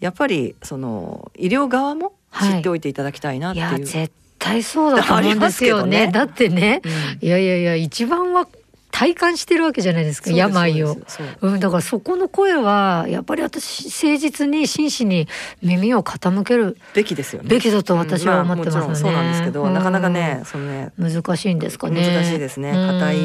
[0.00, 3.66] やっぱりその医療側も知っておいていただきたいなっていう。
[3.66, 4.10] はい
[4.40, 6.06] 対そうだと思うんですよね。
[6.08, 6.12] ね。
[6.12, 6.80] だってね、
[7.22, 8.48] うん、いやいやいや一番は
[8.90, 10.96] 体感してるわけじゃないですか病を。
[11.42, 15.28] うん、だからそこの声はやっぱり私誠実に真摯に
[15.62, 17.48] 耳を傾けるべきですよね。
[17.48, 22.00] べきだと私は思ってますね、まあ、そうなんですけど、なかなかねそのね難しいんですかね。
[22.00, 22.72] 難しいですね。
[22.72, 23.16] 硬い、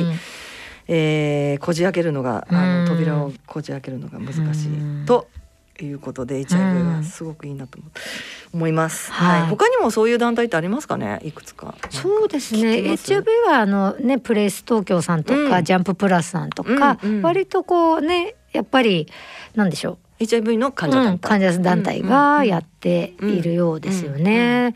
[0.88, 5.28] えー、こじ開けるのがあの扉をこじ開けるのが難しいと
[5.84, 7.78] いうことで HIV はすごくいいなと
[8.54, 11.20] 思います、はい、はい、他にもそういう団体ってありますかね？
[11.24, 11.76] いくつか。
[11.90, 12.78] そうですね。
[12.78, 19.08] HIV はあのねプレイス東京さんとか、うん、ジャンププラスさんとか、うんうん、割とこうねやっぱり
[19.56, 24.74] なんでしょう HIV の患者団体、うん、患者団体がやっているようですよね。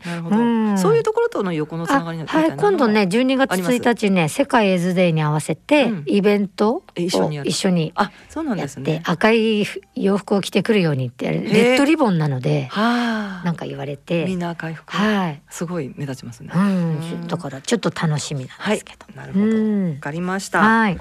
[0.76, 14.24] そういうところとの横のつながりはい、今度ね12月1日ね世界エイズデーに合わせてイベントを一緒にやって、ね、赤い洋服を着てくるようにってレッドリボンなのでなんか言われて。
[14.26, 15.42] みんな赤い服はい。
[15.48, 16.50] すごい目立ちますね。
[16.54, 19.06] うん、だからちょっと楽しみなんですけど。
[19.14, 19.94] なるほど。
[19.94, 20.60] わかりました。
[20.60, 20.98] はい。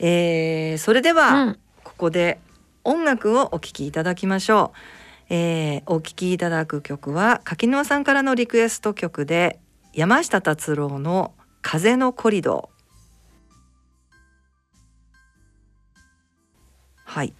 [0.00, 2.38] えー、それでは、ここで
[2.88, 4.72] 音楽をお聴きいただきましょ
[5.28, 9.60] う、えー、お聴きいただく曲は柿沼さんからのリクエスト曲で
[9.92, 12.70] 山下達郎の風のコリド。
[17.04, 17.34] ーはい。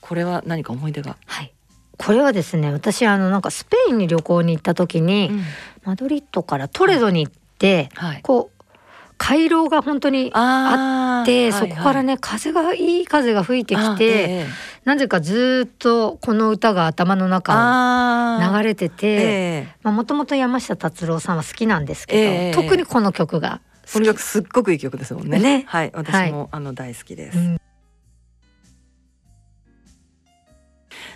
[0.00, 1.16] これは何か思い出が？
[1.26, 1.52] はい。
[1.98, 5.42] これはですね私あのなんかスペインに旅行に行った時に、うん、
[5.82, 8.53] マドリッドからトレドに行って、はい、こう
[9.26, 14.44] 回廊が本当にあって、そこからね、風がいい風が吹いてきて、
[14.84, 25.38] なぜかずっとこの歌が頭の中を流れててもともと山下達郎さんは好きなんですけど、特にこの曲がこの曲すっごくいい曲ですもんね。
[25.38, 25.64] ね。
[25.68, 27.38] はい私も、あの大好きです。
[27.38, 27.56] うん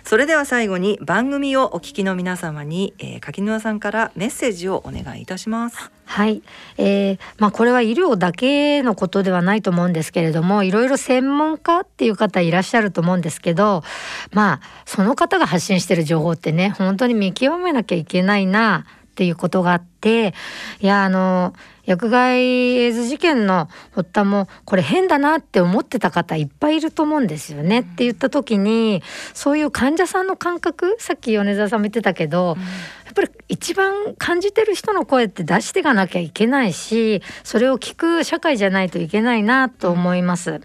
[0.03, 5.91] それでは最後に番組をお聞きの皆様に、えー、柿沼さんからメッセージをお願いいたします。
[6.05, 6.41] はい、
[6.77, 13.83] えー、まあこれは医療だけのことではないと思うんですけれどもいろいろ専門家っていう方いらっしゃると思うんですけど
[14.31, 18.87] まあその方が発信してる情報ってね本当に見極めなきゃいけないな
[19.19, 20.33] っていうことがあって
[20.79, 21.53] いやあの
[21.83, 29.03] 薬害エイズ事件の発端もこれ変だなって思ってた方いっぱいいると思うんですよね、って言った時に
[29.33, 32.67] そういう患者さんの感覚さっき米沢さんも言ってたけど、うん、や
[33.11, 40.51] っぱり一番感じてる人の声って出していかなきゃいけないしそれを聞く社会じゃないといけないなと思います。
[40.51, 40.59] うんう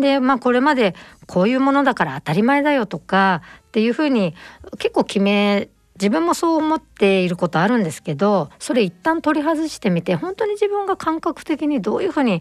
[0.00, 0.94] ん、でまあこれまで
[1.26, 4.34] こういうものだから当たり前だよとかっていうふうに
[4.78, 5.68] 結構決め
[6.00, 12.40] 自分もそう思っていることあるんですけどそれ一旦取り外してみて本当に自分が感覚的にどういうふうに、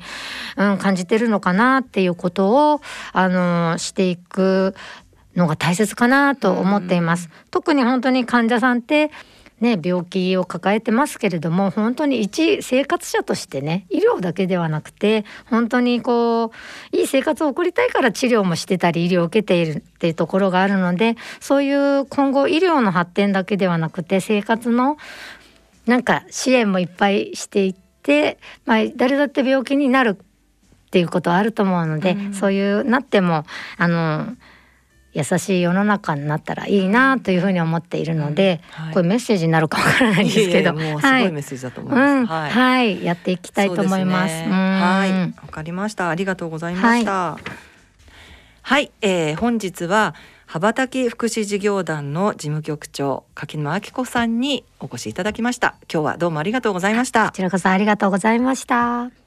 [0.58, 2.82] うん、感じてるのかなっていうことを
[3.14, 4.76] あのしていく
[5.36, 7.30] のが大切かなと思っています。
[7.52, 9.12] 特に本当に患者さんって
[9.60, 16.52] ね、病気を抱えてますけれども本当に一生活者としてね医療だけではなくて本当にこ
[16.94, 24.98] ういい生活を送りたいから治療もしてたり医療を受けているっていうところがあるのでそういう今後医療の発展だけではなくて生活の
[25.88, 30.20] なんか支援もいっぱいしていって、まあ、誰だって病気になる
[30.88, 33.46] っていうことはあると思うので、うん、そういうなっても
[33.78, 34.36] あの
[35.18, 42.02] 優しい世の中になったらいいなというふうに思っているので、うんはい、これメッセージになるかわからないんですけど、いやいやもうすごいメッセージだと思います。
[42.02, 44.36] うん、はい、はい、やっていきたいと思います。
[44.36, 45.12] すね、はい、
[45.42, 46.10] わかりました。
[46.10, 47.32] ありがとうございました。
[47.32, 47.44] はい、
[48.62, 50.14] はい、えー、本日は
[50.46, 55.76] 羽ばたき福祉事業団の事務局長柿沼明子さんにお越しいただきました。
[55.92, 57.26] 今日はどうもありがとうございました。
[57.26, 59.27] こちらこそありがとうございました。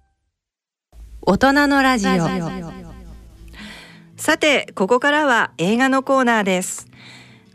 [1.23, 2.11] 大人のラジオ。
[4.17, 6.87] さてここからは映画のコーナーです。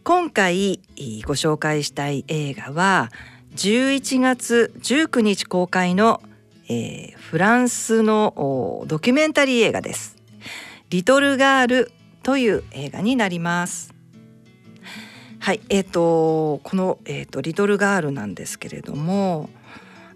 [0.04, 0.80] 今回
[1.26, 3.10] ご紹介したい映画は
[3.56, 6.22] 11月19日公開の
[6.68, 10.16] えー、フランスのドキュメンタリー映画です。
[10.90, 11.92] リトルガール
[12.22, 13.94] という映画になります。
[15.38, 19.48] はいえーと、この、えーと「リトルガール」なんですけれども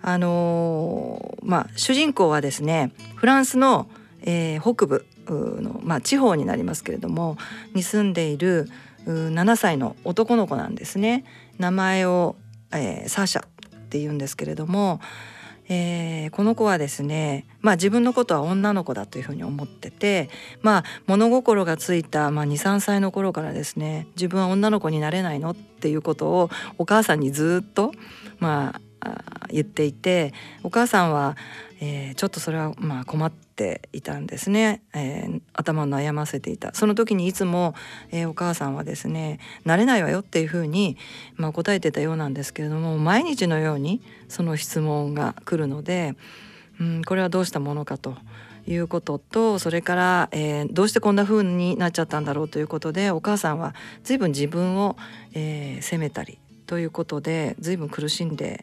[0.03, 3.88] あのー、まあ主人公はですねフランスの、
[4.22, 7.36] えー、北部の、まあ、地方になりますけれども
[7.74, 8.68] に住んでいる
[9.07, 11.24] 7歳の男の子なんですね。
[11.59, 12.36] 名前を、
[12.72, 13.48] えー、サーシャっ
[13.88, 15.01] て言うんですけれども、
[15.68, 20.28] えー、この子はですね、まあ、自分のことは女の子だというふうに思ってて、
[20.62, 27.92] まあ、物心がついた、まあ、23歳の頃からですね自分は女の子になれないのっていうことをお母さんにずっと、
[28.40, 28.80] まあ、
[29.51, 30.32] 言っていて
[30.62, 31.36] お母さんは、
[31.80, 37.74] えー、ちょっとそれはまあ困っていたんですね、えー、頭を悩ませていたその時にいつも、
[38.11, 40.96] えー、お母さんはですね「なれないわよ」っていうふうに、
[41.36, 46.14] まあ、答えてたようなんですけれども毎日のようにその質問が来るので、
[46.80, 48.16] うん、これはどうしたものかと。
[48.66, 53.74] いうこととそれから、えー、どうしてこんな風になっちゃったんだろうということでお母さんは
[54.05, 54.96] 随分自分を、
[55.32, 56.38] えー、責めたり
[56.71, 58.62] ということで随分苦しんで、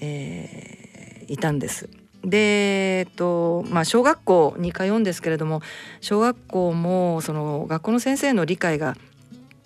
[0.00, 1.90] えー、いたんです。
[2.24, 5.60] で、えっとまあ、小学校に通うんですけれども
[6.00, 8.96] 小学校もその学校の先生の理解が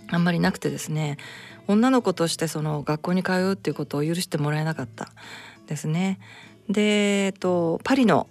[0.09, 1.17] あんまりなくてですね
[1.69, 5.13] 女の子としてその学校に通うっていうことを許してもらえなかった
[5.69, 6.19] ですね。
[6.69, 8.29] で、えっと、パリの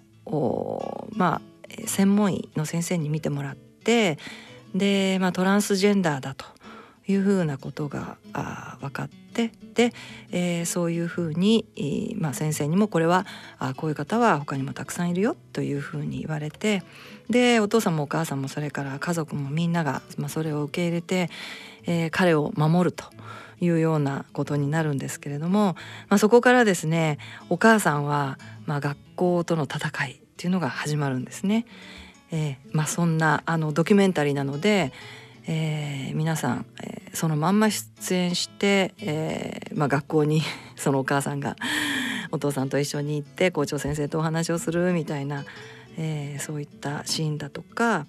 [1.12, 1.40] まあ、
[1.86, 4.18] 専門医の先生に見てもらって
[4.74, 6.44] で、まあ、トランスジェンダーだと
[7.08, 9.92] いうふうなことがあ分かってで、
[10.32, 13.26] えー、そういうふうに、えー、まあ、先生にもこれは
[13.58, 16.82] あこういう方は他にもたくさんいるよというふうに言われて
[17.30, 21.30] でお父さんもお母さんもそれから家族もみんなが、まあ、それを受け入れて、
[21.86, 23.04] えー、彼を守ると。
[23.58, 25.76] いうようなことになるんですけれども、
[26.10, 27.16] まあ、そこからですね
[27.48, 31.64] お母さんは、まあ、学校との戦いっていうのが始まるんですね。
[32.30, 34.92] えーまあ、そんなあのドキュメンタリーなので、
[35.48, 40.42] えー、皆さん、えー、そのまんま出演して、えーまあ、学校に
[40.76, 41.56] そのお母さんが
[42.32, 45.44] お父さんと一緒に行って校長先生とお話をするみたいな、
[45.96, 48.06] えー、そういったシーンだとか、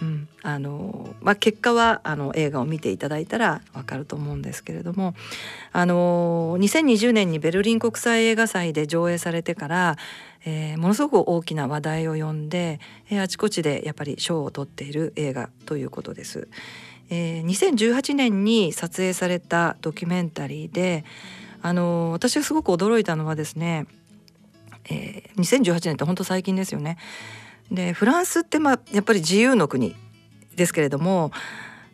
[0.00, 5.14] うんあのまあ、結果はあの映画を見ていただいたらわかると思うんですけれども
[5.72, 9.96] あの2020年にベルリン国際映画祭で上映されてから、
[10.50, 12.80] えー、ものすごく大きな話題を呼んで、
[13.10, 16.48] えー、あちこちでやっぱり賞を取っている映画ということです。
[17.10, 21.04] えー、2018年に撮影されたドキュメンタリーで
[21.60, 23.86] あの私がすごく驚いたのはですね、
[24.88, 26.96] えー、2018年って本当最近ですよね。
[27.70, 29.94] でフランスってまあやっぱり自由の国
[30.56, 31.30] ですけれども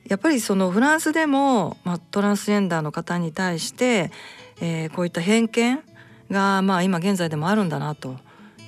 [0.07, 4.13] やっぱりそのフランスでも、ま、トランスジェンダーの方に対して、
[4.61, 5.83] えー、こういった偏見
[6.31, 8.17] が、まあ、今現在でもあるんだなと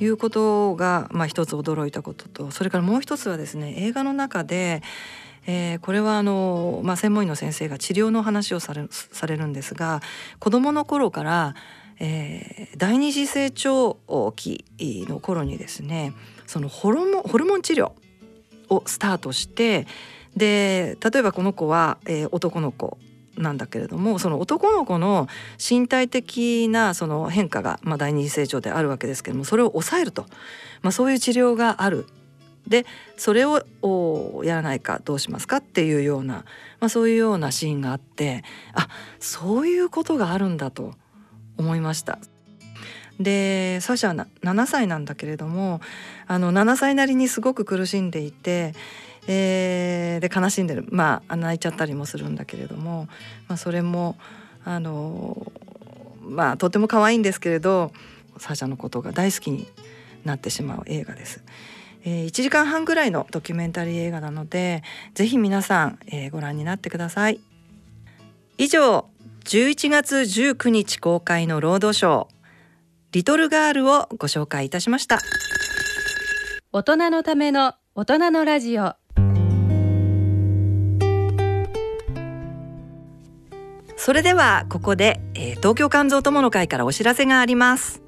[0.00, 4.82] いうことが、まあ、一つ驚いたこととそれからもう一つはですね映画の中で、
[5.46, 10.02] えー、これはあの、まあ、専門医の先生が治療の話をされされるんですが
[10.38, 11.54] 子どもの頃から、
[11.98, 13.96] えー、第二次成長
[14.36, 14.64] 期
[15.08, 16.12] の頃にですね
[16.46, 17.92] そのホルモンホルモン治療
[18.68, 19.86] をスタートして
[20.36, 22.98] で例えばこの子は、えー、男の子
[23.36, 25.28] なんだけれどもその男の子の
[25.58, 30.26] 身体的なその変化が、まあ、第二次成長であるわけですけどもそれを抑えると、
[30.82, 32.06] まあ、そういう治療がある
[32.66, 32.84] で
[33.16, 33.62] それを
[34.44, 36.44] やらないかどうしますかっていうような、
[36.80, 38.42] まあ、そういうようなシーンがあって
[38.74, 38.88] あ
[39.20, 40.94] そういうことがあるんだと
[41.56, 42.18] 思いました。
[43.18, 45.80] でサシャは7歳なんだけれども
[46.26, 48.74] あの7歳なりにすごく苦しんでいて、
[49.28, 53.08] えー、で悲しんでるまあ泣いちゃったりもするんだけれども、
[53.48, 54.16] まあ、それも
[54.64, 55.52] あの
[56.20, 57.92] まあとても可愛いんですけれど
[58.38, 59.66] サシャのことが大好きに
[60.24, 61.42] なってしまう映画です。
[62.04, 67.40] えー、1時間半ぐらいのドキュメンタリー映画なのでぜひ皆さん、えー、ご覧になってください。
[68.58, 69.06] 以上
[69.44, 72.26] 11月19日公開のロードショー
[73.12, 75.20] リトルガールをご紹介いたしました
[76.72, 78.94] 大人のための大人のラジオ
[83.96, 88.02] それではここで、えー、東京肝臓友の会からお知らせがあります。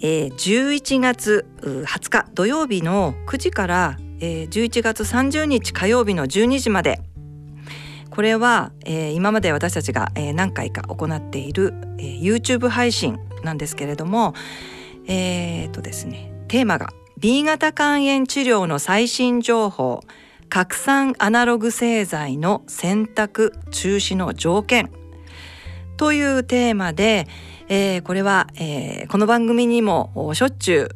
[0.00, 7.00] えー、11月20日土曜日の9時から、えー、11月30日火曜日の12時まで。
[8.10, 14.34] これは、えー、今まで私たちが、えー、何回か行っている、えー、YouTube 配信なんですけれども
[15.06, 20.02] えー、っとですねテーマが B 型肝炎治療の最新情報。
[20.52, 24.92] 拡散アナログ製剤の選択中止の条件。
[25.96, 27.26] というテーマで、
[27.70, 30.88] えー、これは、えー、この番組にもしょっちゅう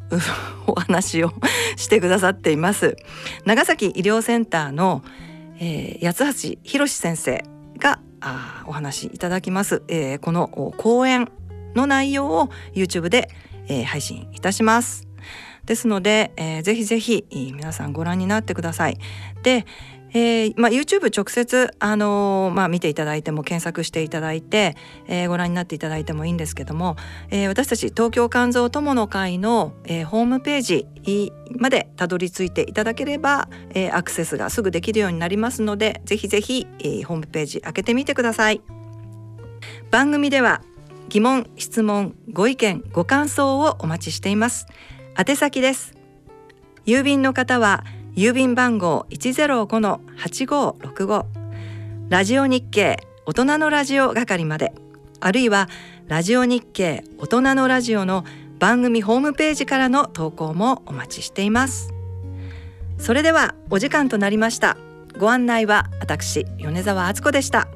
[0.67, 1.33] お話を
[1.77, 2.99] してくださっています。
[3.47, 5.03] 長崎医療センターの、
[5.59, 7.43] えー、八橋博先生
[7.79, 11.31] があお話しいただきます、えー、この講演
[11.75, 13.31] の内容を YouTube で、
[13.69, 15.06] えー、配信いたします。
[15.67, 18.99] ですので、えー、ぜひぜひ皆さんご覧になってください。
[19.43, 19.67] で、
[20.15, 24.77] えーまあ、YouTube 直接、あのー、まあ、見ていただいても検索していただいて、
[25.09, 26.97] えー、ご覧になっていただいてもいいんですけども、
[27.31, 30.87] えー、私たち東京肝臓友の会の、えー、ホームページ
[31.59, 38.63] までたどり着いていただければ、えー、アクセスがすぐできるようになりますのでぜひぜひ、えー、ホームページ開けてみてください。
[39.91, 40.63] 番組では
[41.09, 44.67] 疑問質問ご意見ご感想をお待ちしています。
[45.19, 45.95] 宛先です。
[46.85, 47.85] 郵便の方は
[48.17, 51.25] 郵便番号105-8565
[52.11, 54.75] ラジオ日経大人のラジオ係まで。
[55.21, 55.71] あるいは
[56.07, 58.27] ラジオ日経大人のラジオの
[58.59, 61.95] 番組ホームページからの投稿もお待ちしています。
[62.99, 64.77] それではお時間となりました。
[65.19, 67.69] ご案内は私米澤敦子でした。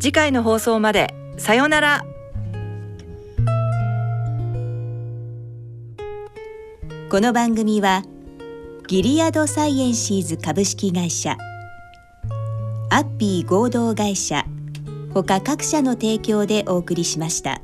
[0.00, 2.02] 次回の放送までさようなら。
[7.10, 8.02] この番組は
[8.86, 11.38] ギリアドサイエンシーズ株式会社
[12.90, 14.44] アッピー合同会社
[15.14, 17.62] ほか各社の提供でお送りしました。